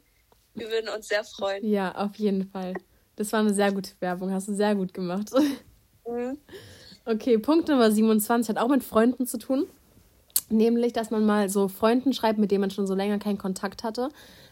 [0.55, 1.65] Wir würden uns sehr freuen.
[1.65, 2.75] Ja, auf jeden Fall.
[3.17, 5.31] Das war eine sehr gute Werbung, hast du sehr gut gemacht.
[6.07, 6.39] Mhm.
[7.07, 9.67] Okay, Punkt Nummer 27 hat auch mit Freunden zu tun.
[10.51, 13.85] Nämlich, dass man mal so Freunden schreibt, mit denen man schon so länger keinen Kontakt
[13.85, 14.11] hatte.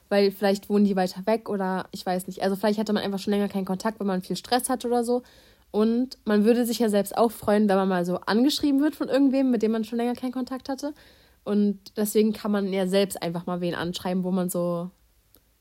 [0.09, 2.43] Weil vielleicht wohnen die weiter weg oder ich weiß nicht.
[2.43, 5.03] Also vielleicht hatte man einfach schon länger keinen Kontakt, weil man viel Stress hat oder
[5.03, 5.23] so.
[5.71, 9.09] Und man würde sich ja selbst auch freuen, wenn man mal so angeschrieben wird von
[9.09, 10.95] irgendwem, mit dem man schon länger keinen Kontakt hatte.
[11.45, 14.91] Und deswegen kann man ja selbst einfach mal wen anschreiben, wo man so,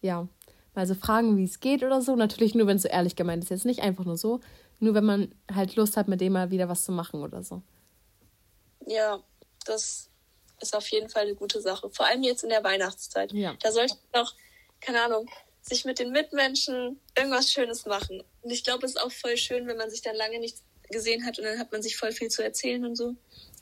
[0.01, 0.27] ja,
[0.73, 2.15] mal so fragen, wie es geht oder so.
[2.15, 3.49] Natürlich nur, wenn es so ehrlich gemeint ist.
[3.49, 4.41] Jetzt nicht einfach nur so.
[4.79, 7.61] Nur wenn man halt Lust hat, mit dem mal wieder was zu machen oder so.
[8.85, 9.19] Ja,
[9.65, 10.09] das
[10.61, 11.89] ist auf jeden Fall eine gute Sache.
[11.89, 13.31] Vor allem jetzt in der Weihnachtszeit.
[13.31, 13.55] Ja.
[13.61, 14.35] Da sollte man noch,
[14.81, 15.29] keine Ahnung,
[15.61, 18.23] sich mit den Mitmenschen irgendwas Schönes machen.
[18.41, 20.57] Und ich glaube, es ist auch voll schön, wenn man sich dann lange nicht
[20.89, 23.15] gesehen hat und dann hat man sich voll viel zu erzählen und so.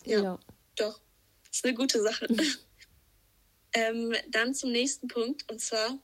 [0.05, 0.39] Ja, ja.
[0.75, 0.99] doch.
[1.47, 2.27] Das ist eine gute Sache.
[3.73, 5.97] ähm, dann zum nächsten Punkt und zwar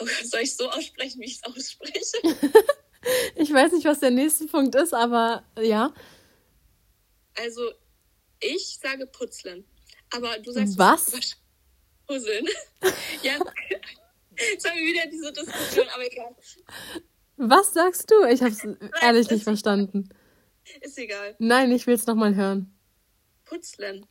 [0.00, 2.16] Oh, soll ich so aussprechen, wie ich es ausspreche?
[3.36, 5.92] ich weiß nicht, was der nächste Punkt ist, aber ja.
[7.38, 7.62] Also,
[8.42, 9.64] ich sage putzlen.
[10.10, 10.78] Aber du sagst.
[10.78, 11.36] Was?
[12.06, 12.46] Puzzeln.
[13.22, 13.38] ja.
[14.36, 16.34] Jetzt haben wir wieder diese Diskussion, aber egal.
[17.36, 18.24] Was sagst du?
[18.26, 18.66] Ich habe es
[19.00, 20.08] ehrlich nicht verstanden.
[20.80, 21.34] Ist egal.
[21.38, 22.78] Nein, ich will es nochmal hören.
[23.44, 24.06] Putzlen.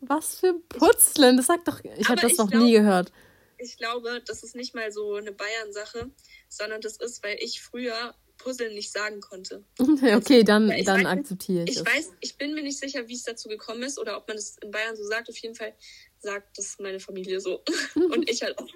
[0.00, 1.36] Was für Putzlen?
[1.36, 1.80] Das sagt doch.
[1.96, 3.12] Ich habe das noch glaub, nie gehört
[3.58, 6.10] ich glaube, das ist nicht mal so eine Bayern-Sache,
[6.48, 8.14] sondern das ist, weil ich früher
[8.46, 9.64] Puzzeln nicht sagen konnte.
[9.80, 11.70] okay, dann, dann akzeptiere ich.
[11.70, 11.84] Ich es.
[11.84, 14.56] weiß, ich bin mir nicht sicher, wie es dazu gekommen ist oder ob man es
[14.58, 15.28] in Bayern so sagt.
[15.28, 15.74] Auf jeden Fall
[16.20, 17.64] sagt das meine Familie so.
[17.96, 18.68] Und ich halt auch.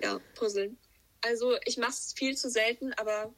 [0.00, 0.78] Ja, Puzzeln.
[1.22, 3.34] Also ich mache es viel zu selten, aber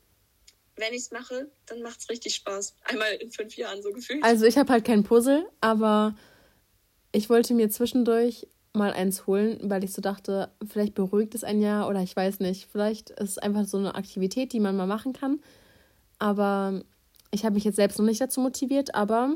[0.77, 2.77] wenn ich es mache, dann macht es richtig Spaß.
[2.83, 4.23] Einmal in fünf Jahren so gefühlt.
[4.23, 6.17] Also ich habe halt kein Puzzle, aber
[7.13, 8.47] ich wollte mir zwischendurch
[8.77, 12.41] mal eins holen, weil ich so dachte, vielleicht beruhigt es ein Jahr oder ich weiß
[12.41, 12.69] nicht.
[12.71, 15.41] Vielleicht ist es einfach so eine Aktivität, die man mal machen kann.
[16.19, 16.83] Aber
[17.31, 19.35] ich habe mich jetzt selbst noch nicht dazu motiviert, aber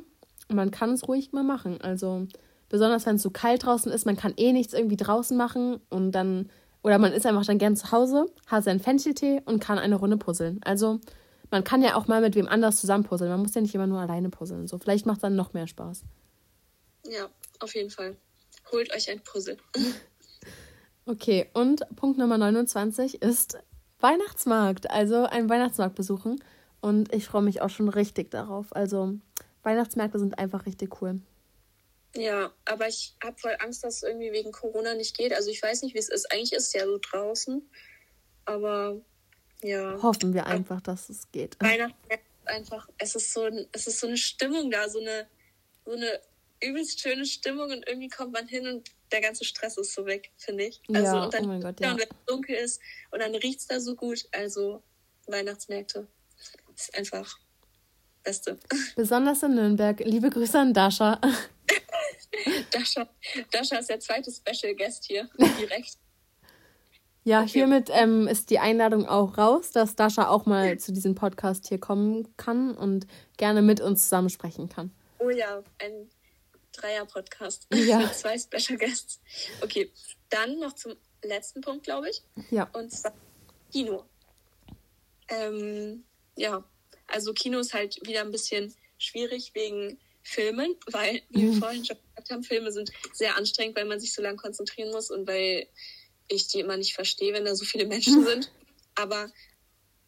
[0.49, 1.81] man kann es ruhig mal machen.
[1.81, 2.27] Also
[2.69, 6.13] besonders wenn es so kalt draußen ist, man kann eh nichts irgendwie draußen machen und
[6.13, 6.49] dann
[6.83, 10.17] oder man ist einfach dann gern zu Hause, hat seinen Fencheltee und kann eine Runde
[10.17, 10.61] puzzeln.
[10.65, 10.99] Also
[11.51, 13.31] man kann ja auch mal mit wem anders zusammen puzzeln.
[13.31, 14.67] Man muss ja nicht immer nur alleine puzzeln.
[14.67, 16.05] So vielleicht macht es dann noch mehr Spaß.
[17.07, 17.29] Ja,
[17.59, 18.17] auf jeden Fall.
[18.73, 19.57] Holt euch ein Puzzle.
[21.07, 23.59] Okay, und Punkt Nummer 29 ist
[23.99, 24.91] Weihnachtsmarkt.
[24.91, 26.43] Also ein Weihnachtsmarkt besuchen.
[26.81, 28.75] Und ich freue mich auch schon richtig darauf.
[28.75, 29.15] Also
[29.63, 31.21] Weihnachtsmärkte sind einfach richtig cool.
[32.15, 35.33] Ja, aber ich habe voll Angst, dass es irgendwie wegen Corona nicht geht.
[35.33, 36.31] Also ich weiß nicht, wie es ist.
[36.33, 37.69] Eigentlich ist es ja so draußen.
[38.45, 39.01] Aber
[39.63, 40.01] ja.
[40.03, 41.57] Hoffen wir einfach, dass es geht.
[41.61, 45.27] Weihnachtsmärkte einfach, es ist so, es ist so eine Stimmung da, so eine,
[45.85, 46.21] so eine
[46.63, 50.31] übelst schöne Stimmung und irgendwie kommt man hin und der ganze Stress ist so weg,
[50.37, 50.81] finde ich.
[50.89, 51.93] Also, ja, und dann, oh mein Gott, ja.
[51.93, 52.81] Und wenn es dunkel ist
[53.11, 54.27] und dann riecht es da so gut.
[54.33, 54.83] Also
[55.27, 56.07] Weihnachtsmärkte
[56.75, 57.39] ist einfach
[58.23, 58.59] Beste.
[58.97, 60.01] Besonders in Nürnberg.
[60.01, 61.21] Liebe Grüße an Dasha.
[62.71, 63.09] Dasha,
[63.51, 65.99] Dasha ist der zweite Special Guest hier, direkt.
[67.25, 67.51] Ja, okay.
[67.51, 71.79] hiermit ähm, ist die Einladung auch raus, dass Dasha auch mal zu diesem Podcast hier
[71.79, 73.07] kommen kann und
[73.37, 74.93] gerne mit uns zusammen sprechen kann.
[75.19, 76.09] Oh ja, ein
[76.73, 77.99] Dreier-Podcast ja.
[78.01, 79.21] mit zwei Special Guests.
[79.61, 79.91] Okay,
[80.29, 82.23] dann noch zum letzten Punkt, glaube ich.
[82.51, 82.69] Ja.
[82.73, 83.15] Und zwar
[83.71, 84.05] Kino.
[85.29, 86.05] Ähm,
[86.37, 86.65] ja,
[87.07, 91.59] also Kino ist halt wieder ein bisschen schwierig wegen Filmen, weil, wie wir mhm.
[91.59, 95.11] vorhin schon gesagt haben, Filme sind sehr anstrengend, weil man sich so lange konzentrieren muss
[95.11, 95.69] und weil
[96.29, 98.53] ich die immer nicht verstehe, wenn da so viele Menschen sind.
[98.95, 99.31] Aber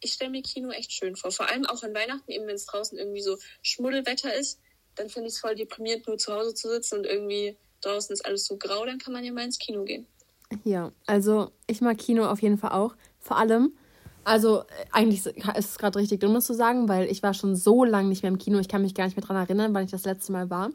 [0.00, 1.30] ich stelle mir Kino echt schön vor.
[1.30, 4.58] Vor allem auch an Weihnachten, eben wenn es draußen irgendwie so Schmuddelwetter ist,
[4.97, 8.24] dann finde ich es voll deprimierend, nur zu Hause zu sitzen und irgendwie draußen ist
[8.24, 10.07] alles so grau, dann kann man ja mal ins Kino gehen.
[10.64, 12.95] Ja, also ich mag Kino auf jeden Fall auch.
[13.20, 13.72] Vor allem,
[14.24, 17.57] also äh, eigentlich ist es gerade richtig dumm, das zu sagen, weil ich war schon
[17.57, 18.59] so lange nicht mehr im Kino.
[18.59, 20.70] Ich kann mich gar nicht mehr daran erinnern, wann ich das letzte Mal war.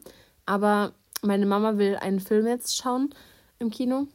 [0.46, 0.92] Aber
[1.22, 3.14] meine Mama will einen Film jetzt schauen
[3.58, 4.06] im Kino.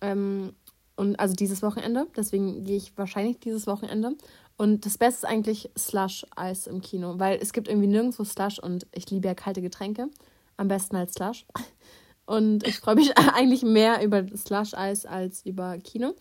[0.00, 0.54] Ähm,
[0.96, 2.06] und also dieses Wochenende.
[2.16, 4.16] Deswegen gehe ich wahrscheinlich dieses Wochenende.
[4.56, 8.86] Und das Beste ist eigentlich Slush-Eis im Kino, weil es gibt irgendwie nirgendwo Slush und
[8.92, 10.08] ich liebe ja kalte Getränke.
[10.56, 11.44] Am besten als Slush.
[12.24, 16.14] Und ich freue mich eigentlich mehr über Slush-Eis als über Kino.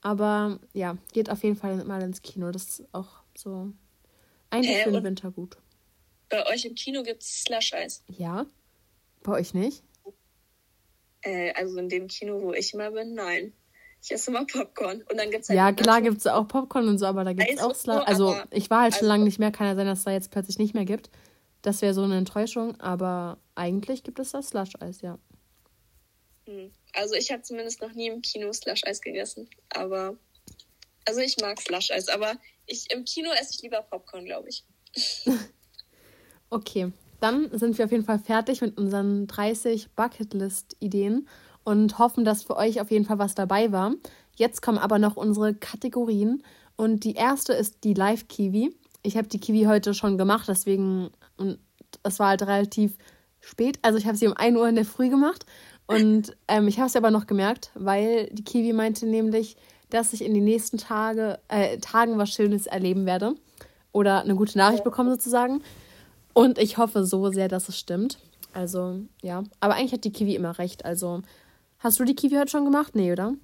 [0.00, 2.50] Aber ja, geht auf jeden Fall mal ins Kino.
[2.50, 3.72] Das ist auch so
[4.50, 5.56] eigentlich Hä, für den Winter gut.
[6.28, 8.02] Bei euch im Kino gibt es Slush-Eis.
[8.08, 8.46] Ja?
[9.22, 9.84] Bei euch nicht?
[11.20, 13.52] Äh, also in dem Kino, wo ich immer bin, nein.
[14.02, 15.02] Ich esse immer Popcorn.
[15.08, 17.48] Und dann gibt's halt Ja, klar gibt es auch Popcorn und so, aber da gibt
[17.50, 17.96] es auch und Slush.
[17.96, 19.52] so, Also ich war halt schon also- lange nicht mehr.
[19.52, 21.10] Kann ja sein, dass es da jetzt plötzlich nicht mehr gibt.
[21.62, 22.80] Das wäre so eine Enttäuschung.
[22.80, 25.18] Aber eigentlich gibt es da Slush-Eis, ja.
[26.46, 26.72] Hm.
[26.94, 29.48] Also ich habe zumindest noch nie im Kino Slush-Eis gegessen.
[29.70, 30.16] Aber.
[31.04, 32.32] Also ich mag Slush-Eis, aber
[32.66, 34.64] ich, im Kino esse ich lieber Popcorn, glaube ich.
[36.50, 41.28] Okay, dann sind wir auf jeden Fall fertig mit unseren 30 Bucketlist-Ideen
[41.64, 43.92] und hoffen, dass für euch auf jeden Fall was dabei war.
[44.36, 46.42] Jetzt kommen aber noch unsere Kategorien
[46.76, 48.74] und die erste ist die Live-Kiwi.
[49.02, 51.58] Ich habe die Kiwi heute schon gemacht, deswegen, und
[52.02, 52.96] es war halt relativ
[53.40, 55.44] spät, also ich habe sie um 1 Uhr in der Früh gemacht
[55.86, 59.56] und ähm, ich habe es aber noch gemerkt, weil die Kiwi meinte nämlich,
[59.90, 63.34] dass ich in den nächsten Tage, äh, Tagen was Schönes erleben werde
[63.92, 65.62] oder eine gute Nachricht bekommen sozusagen.
[66.32, 68.18] Und ich hoffe so sehr, dass es stimmt.
[68.54, 69.44] Also, ja.
[69.60, 70.84] Aber eigentlich hat die Kiwi immer recht.
[70.84, 71.22] Also,
[71.82, 72.94] hast du die Kiwi heute schon gemacht?
[72.94, 73.34] Nee, oder?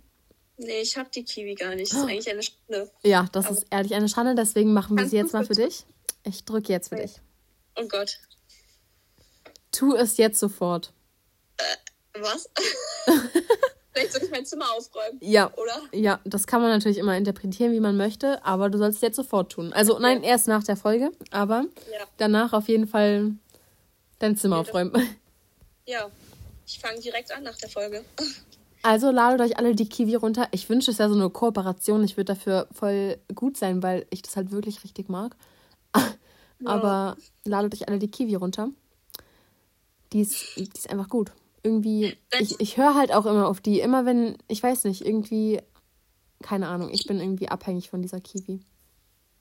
[0.57, 1.93] Nee, ich habe die Kiwi gar nicht.
[1.93, 2.91] Das ist eigentlich eine Schande.
[3.05, 4.34] Ja, das ist ehrlich eine Schande.
[4.34, 5.84] Deswegen machen wir sie jetzt mal für dich.
[6.24, 7.20] Ich drücke jetzt für dich.
[7.76, 8.18] Oh Gott.
[9.70, 10.93] Tu es jetzt sofort.
[12.14, 12.49] Was?
[13.93, 15.53] Vielleicht soll ich mein Zimmer aufräumen, Ja.
[15.55, 15.80] oder?
[15.93, 19.16] Ja, das kann man natürlich immer interpretieren, wie man möchte, aber du sollst es jetzt
[19.16, 19.72] sofort tun.
[19.72, 22.05] Also, nein, erst nach der Folge, aber Ja.
[22.16, 23.32] danach auf jeden Fall
[24.20, 25.16] dein Zimmer Ja, aufräumen.
[25.86, 26.11] Ja.
[26.68, 28.04] Ich fange direkt an nach der Folge.
[28.82, 30.48] Also ladet euch alle die Kiwi runter.
[30.50, 32.04] Ich wünsche es ja so eine Kooperation.
[32.04, 35.34] Ich würde dafür voll gut sein, weil ich das halt wirklich richtig mag.
[36.66, 38.68] Aber ladet euch alle die Kiwi runter.
[40.12, 41.32] Die ist, die ist einfach gut.
[41.62, 43.80] Irgendwie, ich, ich höre halt auch immer auf die.
[43.80, 45.62] Immer wenn, ich weiß nicht, irgendwie,
[46.42, 48.60] keine Ahnung, ich bin irgendwie abhängig von dieser Kiwi.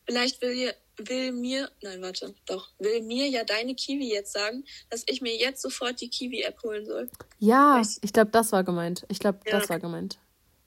[0.05, 4.66] Vielleicht will, ihr, will mir, nein, warte, doch, will mir ja deine Kiwi jetzt sagen,
[4.89, 7.10] dass ich mir jetzt sofort die Kiwi-App holen soll.
[7.39, 9.06] Ja, Weiß- ich glaube, das war gemeint.
[9.10, 9.60] Ich glaube, Ja.
[9.60, 10.18] das war gemeint.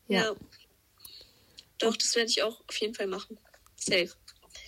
[0.08, 0.34] Ja.
[1.78, 3.38] Doch, das werde ich auch auf jeden Fall machen.
[3.76, 4.10] Safe.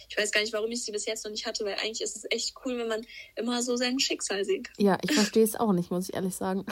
[0.08, 2.16] Ich weiß gar nicht, warum ich sie bis jetzt noch nicht hatte, weil eigentlich ist
[2.16, 3.06] es echt cool, wenn man
[3.36, 4.68] immer so sein Schicksal sieht.
[4.78, 6.66] Ja, ich verstehe es auch nicht, muss ich ehrlich sagen.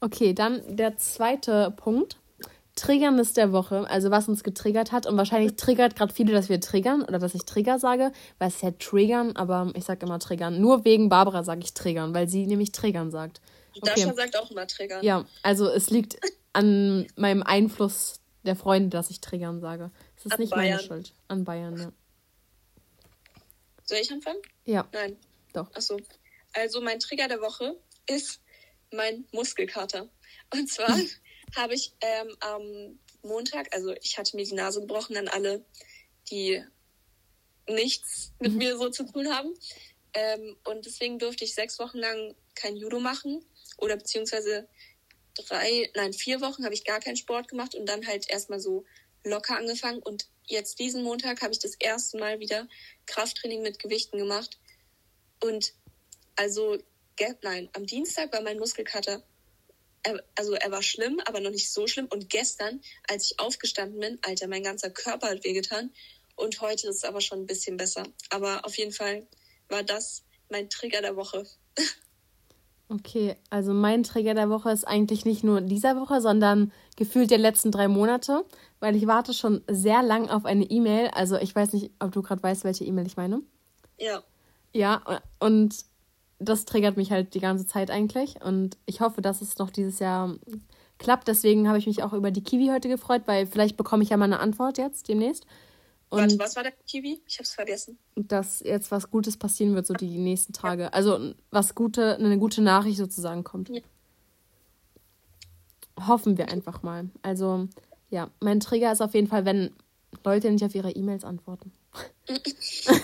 [0.00, 2.18] Okay, dann der zweite Punkt.
[2.76, 5.06] Triggerndes der Woche, also was uns getriggert hat.
[5.06, 8.56] Und wahrscheinlich triggert gerade viele, dass wir triggern oder dass ich Trigger sage, weil es
[8.56, 10.60] ist ja triggern, aber ich sage immer triggern.
[10.60, 13.40] Nur wegen Barbara sage ich triggern, weil sie nämlich triggern sagt.
[13.82, 15.02] Dasha sagt auch immer Trigger.
[15.02, 16.18] Ja, also es liegt
[16.52, 19.90] an meinem Einfluss der Freunde, dass ich triggern sage.
[20.16, 20.80] Es ist An nicht meine Bayern.
[20.80, 21.12] Schuld.
[21.28, 21.92] An Bayern, ja.
[23.84, 24.38] Soll ich anfangen?
[24.64, 25.16] Ja, Nein.
[25.52, 25.74] doch.
[25.74, 25.98] Achso.
[26.52, 28.40] Also mein Trigger der Woche ist
[28.92, 30.08] mein Muskelkater.
[30.52, 30.88] Und zwar
[31.56, 35.64] habe ich ähm, am Montag, also ich hatte mir die Nase gebrochen an alle,
[36.30, 36.62] die
[37.68, 39.54] nichts mit mir so zu tun haben.
[40.12, 43.44] Ähm, und deswegen durfte ich sechs Wochen lang kein Judo machen.
[43.78, 44.68] Oder beziehungsweise
[45.34, 48.84] drei, nein, vier Wochen habe ich gar keinen Sport gemacht und dann halt erstmal so
[49.24, 50.00] locker angefangen.
[50.00, 52.68] Und jetzt diesen Montag habe ich das erste Mal wieder
[53.06, 54.58] Krafttraining mit Gewichten gemacht.
[55.42, 55.74] Und
[56.36, 56.78] also,
[57.42, 59.22] nein, am Dienstag war mein Muskelkater, er,
[60.34, 62.06] also er war schlimm, aber noch nicht so schlimm.
[62.10, 65.92] Und gestern, als ich aufgestanden bin, Alter, mein ganzer Körper hat wehgetan.
[66.36, 68.04] Und heute ist es aber schon ein bisschen besser.
[68.30, 69.26] Aber auf jeden Fall
[69.68, 71.46] war das mein Trigger der Woche.
[72.88, 77.38] Okay, also mein Trigger der Woche ist eigentlich nicht nur dieser Woche, sondern gefühlt der
[77.38, 78.44] letzten drei Monate,
[78.78, 81.08] weil ich warte schon sehr lang auf eine E-Mail.
[81.08, 83.40] Also ich weiß nicht, ob du gerade weißt, welche E-Mail ich meine.
[83.98, 84.22] Ja.
[84.72, 85.74] Ja, und
[86.38, 88.42] das triggert mich halt die ganze Zeit eigentlich.
[88.42, 90.34] Und ich hoffe, dass es noch dieses Jahr
[90.98, 91.28] klappt.
[91.28, 94.16] Deswegen habe ich mich auch über die Kiwi heute gefreut, weil vielleicht bekomme ich ja
[94.16, 95.46] mal eine Antwort jetzt demnächst.
[96.10, 97.20] Warte, Und was war der Kiwi?
[97.26, 97.98] Ich hab's vergessen.
[98.14, 100.92] dass jetzt was Gutes passieren wird, so die nächsten Tage.
[100.92, 103.68] Also was gute, eine gute Nachricht sozusagen kommt.
[103.70, 103.80] Ja.
[106.06, 107.08] Hoffen wir einfach mal.
[107.22, 107.68] Also,
[108.10, 109.70] ja, mein Trigger ist auf jeden Fall, wenn
[110.24, 111.72] Leute nicht auf ihre E-Mails antworten.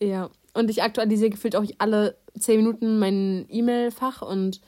[0.00, 4.60] ja, und ich aktualisiere gefühlt auch alle zehn Minuten mein E-Mail-Fach und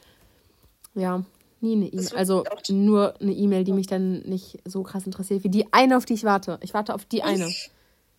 [0.95, 1.25] ja,
[1.61, 2.09] nie eine E-Mail.
[2.17, 6.05] Also nur eine E-Mail, die mich dann nicht so krass interessiert, wie die eine, auf
[6.05, 6.59] die ich warte.
[6.63, 7.51] Ich warte auf die eine.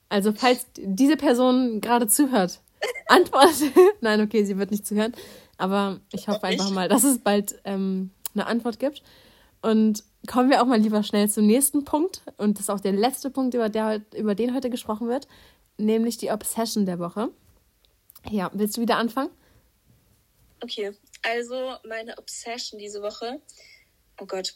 [0.09, 2.61] Also, falls diese Person gerade zuhört,
[3.07, 3.53] Antwort.
[4.01, 5.13] Nein, okay, sie wird nicht zuhören.
[5.57, 9.03] Aber ich hoffe einfach mal, dass es bald ähm, eine Antwort gibt.
[9.61, 12.21] Und kommen wir auch mal lieber schnell zum nächsten Punkt.
[12.37, 15.27] Und das ist auch der letzte Punkt, über, der, über den heute gesprochen wird.
[15.77, 17.29] Nämlich die Obsession der Woche.
[18.29, 19.31] Ja, willst du wieder anfangen?
[20.61, 23.41] Okay, also meine Obsession diese Woche.
[24.19, 24.55] Oh Gott.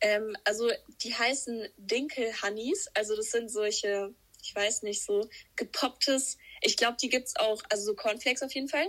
[0.00, 0.70] Ähm, also
[1.02, 2.88] die heißen Dinkel-Honeys.
[2.94, 6.38] Also das sind solche, ich weiß nicht, so gepopptes.
[6.62, 8.86] Ich glaube, die gibt's auch, also so Cornflakes auf jeden Fall.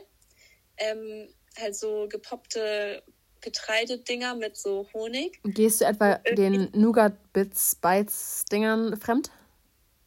[0.77, 1.27] Ähm,
[1.59, 3.03] halt so gepoppte
[3.41, 5.39] Getreidedinger mit so Honig.
[5.43, 9.31] Gehst du etwa den Nougat-Bits-Bites-Dingern fremd?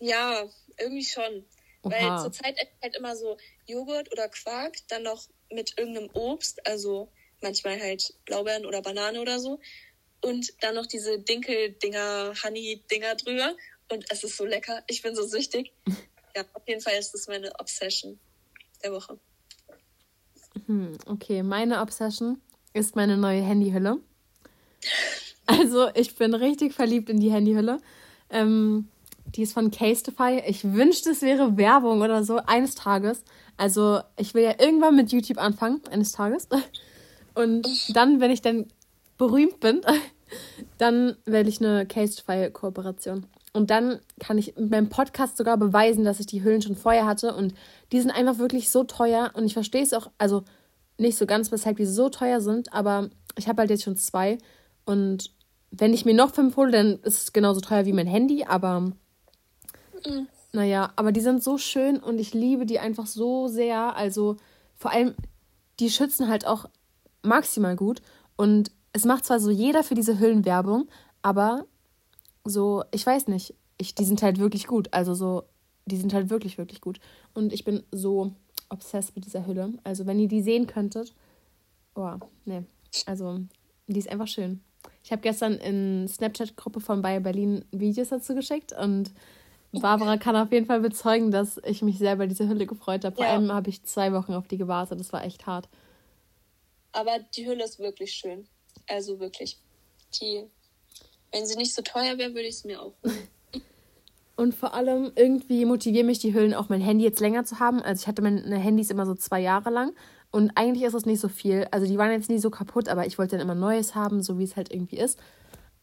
[0.01, 0.45] Ja,
[0.79, 1.45] irgendwie schon.
[1.87, 1.93] Oha.
[1.93, 7.11] Weil zurzeit halt immer so Joghurt oder Quark, dann noch mit irgendeinem Obst, also
[7.41, 9.61] manchmal halt Blaubeeren oder Banane oder so.
[10.21, 13.55] Und dann noch diese Dinkel-Dinger, Honey-Dinger drüber.
[13.89, 14.83] Und es ist so lecker.
[14.89, 15.73] Ich bin so süchtig.
[16.35, 18.21] Ja, auf jeden Fall ist das meine Obsession
[18.85, 19.19] der Woche.
[20.67, 22.43] Hm, okay, meine Obsession
[22.75, 24.03] ist meine neue Handyhülle.
[25.47, 27.81] Also, ich bin richtig verliebt in die Handyhülle.
[28.29, 28.91] Ähm,
[29.37, 30.43] die ist von Casetify.
[30.47, 33.23] Ich wünschte, es wäre Werbung oder so eines Tages.
[33.57, 36.49] Also, ich will ja irgendwann mit YouTube anfangen, eines Tages.
[37.35, 38.67] Und dann, wenn ich dann
[39.19, 39.83] berühmt bin,
[40.79, 43.27] dann werde ich eine Casetify-Kooperation.
[43.53, 47.07] Und dann kann ich mit meinem Podcast sogar beweisen, dass ich die Hüllen schon vorher
[47.07, 47.35] hatte.
[47.35, 47.55] Und
[47.93, 49.31] die sind einfach wirklich so teuer.
[49.35, 50.45] Und ich verstehe es auch, also
[50.99, 52.73] nicht so ganz, weshalb die so teuer sind.
[52.73, 54.39] Aber ich habe halt jetzt schon zwei.
[54.85, 55.31] Und
[55.71, 58.45] wenn ich mir noch fünf hole, dann ist es genauso teuer wie mein Handy.
[58.45, 58.93] Aber
[60.53, 63.97] naja, aber die sind so schön und ich liebe die einfach so sehr.
[63.97, 64.37] Also
[64.75, 65.15] vor allem,
[65.81, 66.67] die schützen halt auch
[67.23, 68.03] maximal gut.
[68.37, 70.89] Und es macht zwar so jeder für diese Hüllen Werbung,
[71.23, 71.67] aber
[72.45, 74.93] so, ich weiß nicht, ich, die sind halt wirklich gut.
[74.93, 75.45] Also so,
[75.85, 77.01] die sind halt wirklich, wirklich gut.
[77.35, 78.33] Und ich bin so
[78.69, 79.75] obsessed mit dieser Hülle.
[79.85, 81.15] Also wenn ihr die sehen könntet,
[81.95, 82.65] oh, ne.
[83.05, 83.41] Also,
[83.87, 84.61] die ist einfach schön.
[85.05, 89.13] Ich habe gestern in Snapchat-Gruppe von Bayer Berlin Videos dazu geschickt und
[89.73, 93.17] Barbara kann auf jeden Fall bezeugen, dass ich mich sehr über diese Hülle gefreut habe.
[93.17, 93.33] Vor ja.
[93.33, 94.99] allem habe ich zwei Wochen auf die gewartet.
[94.99, 95.69] Das war echt hart.
[96.93, 98.47] Aber die Hülle ist wirklich schön.
[98.89, 99.59] Also wirklich.
[100.21, 100.47] Die
[101.33, 102.95] wenn sie nicht so teuer wäre, würde ich es mir auch.
[104.37, 107.81] Und vor allem irgendwie motivieren mich die Hüllen auch mein Handy jetzt länger zu haben.
[107.83, 109.95] Also ich hatte meine Handys immer so zwei Jahre lang
[110.31, 111.67] und eigentlich ist das nicht so viel.
[111.71, 114.39] Also die waren jetzt nie so kaputt, aber ich wollte dann immer Neues haben, so
[114.39, 115.19] wie es halt irgendwie ist.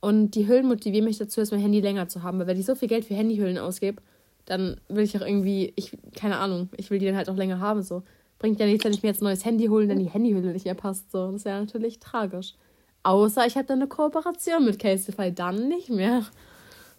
[0.04, 2.38] Und die Hüllen motivieren mich dazu, dass mein Handy länger zu haben.
[2.38, 4.02] Weil wenn ich so viel Geld für Handyhüllen ausgebe,
[4.44, 7.62] dann will ich auch irgendwie, ich, keine Ahnung, ich will die dann halt auch länger
[7.62, 7.84] haben.
[7.84, 8.04] So.
[8.38, 10.66] Bringt ja nichts, wenn ich mir jetzt ein neues Handy hole, dann die Handyhülle nicht
[10.66, 11.10] mehr passt.
[11.10, 11.32] So.
[11.32, 12.56] Das wäre natürlich tragisch.
[13.04, 16.26] Außer ich hätte eine Kooperation mit Castify, dann nicht mehr.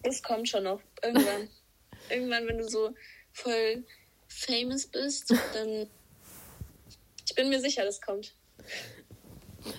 [0.03, 0.81] Das kommt schon noch.
[1.03, 1.51] Irgendwann.
[2.11, 2.89] Irgendwann, wenn du so
[3.33, 3.85] voll
[4.29, 5.89] famous bist, dann.
[7.27, 8.35] Ich bin mir sicher, das kommt.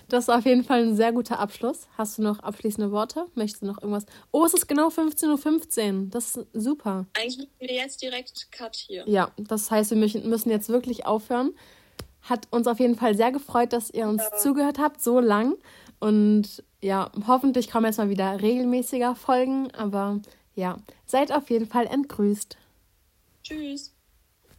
[0.10, 1.88] Das ist auf jeden Fall ein sehr guter Abschluss.
[1.98, 3.26] Hast du noch abschließende Worte?
[3.36, 4.06] Möchtest du noch irgendwas?
[4.32, 6.08] Oh, es ist genau 15.15 Uhr.
[6.10, 7.06] Das ist super.
[7.18, 9.04] Eigentlich müssen wir jetzt direkt Cut hier.
[9.08, 11.54] Ja, das heißt, wir müssen jetzt wirklich aufhören.
[12.22, 14.38] Hat uns auf jeden Fall sehr gefreut, dass ihr uns ja.
[14.38, 15.56] zugehört habt, so lang.
[16.00, 19.72] Und ja, hoffentlich kommen jetzt mal wieder regelmäßiger Folgen.
[19.72, 20.20] Aber
[20.56, 22.58] ja, seid auf jeden Fall entgrüßt.
[23.44, 23.95] Tschüss.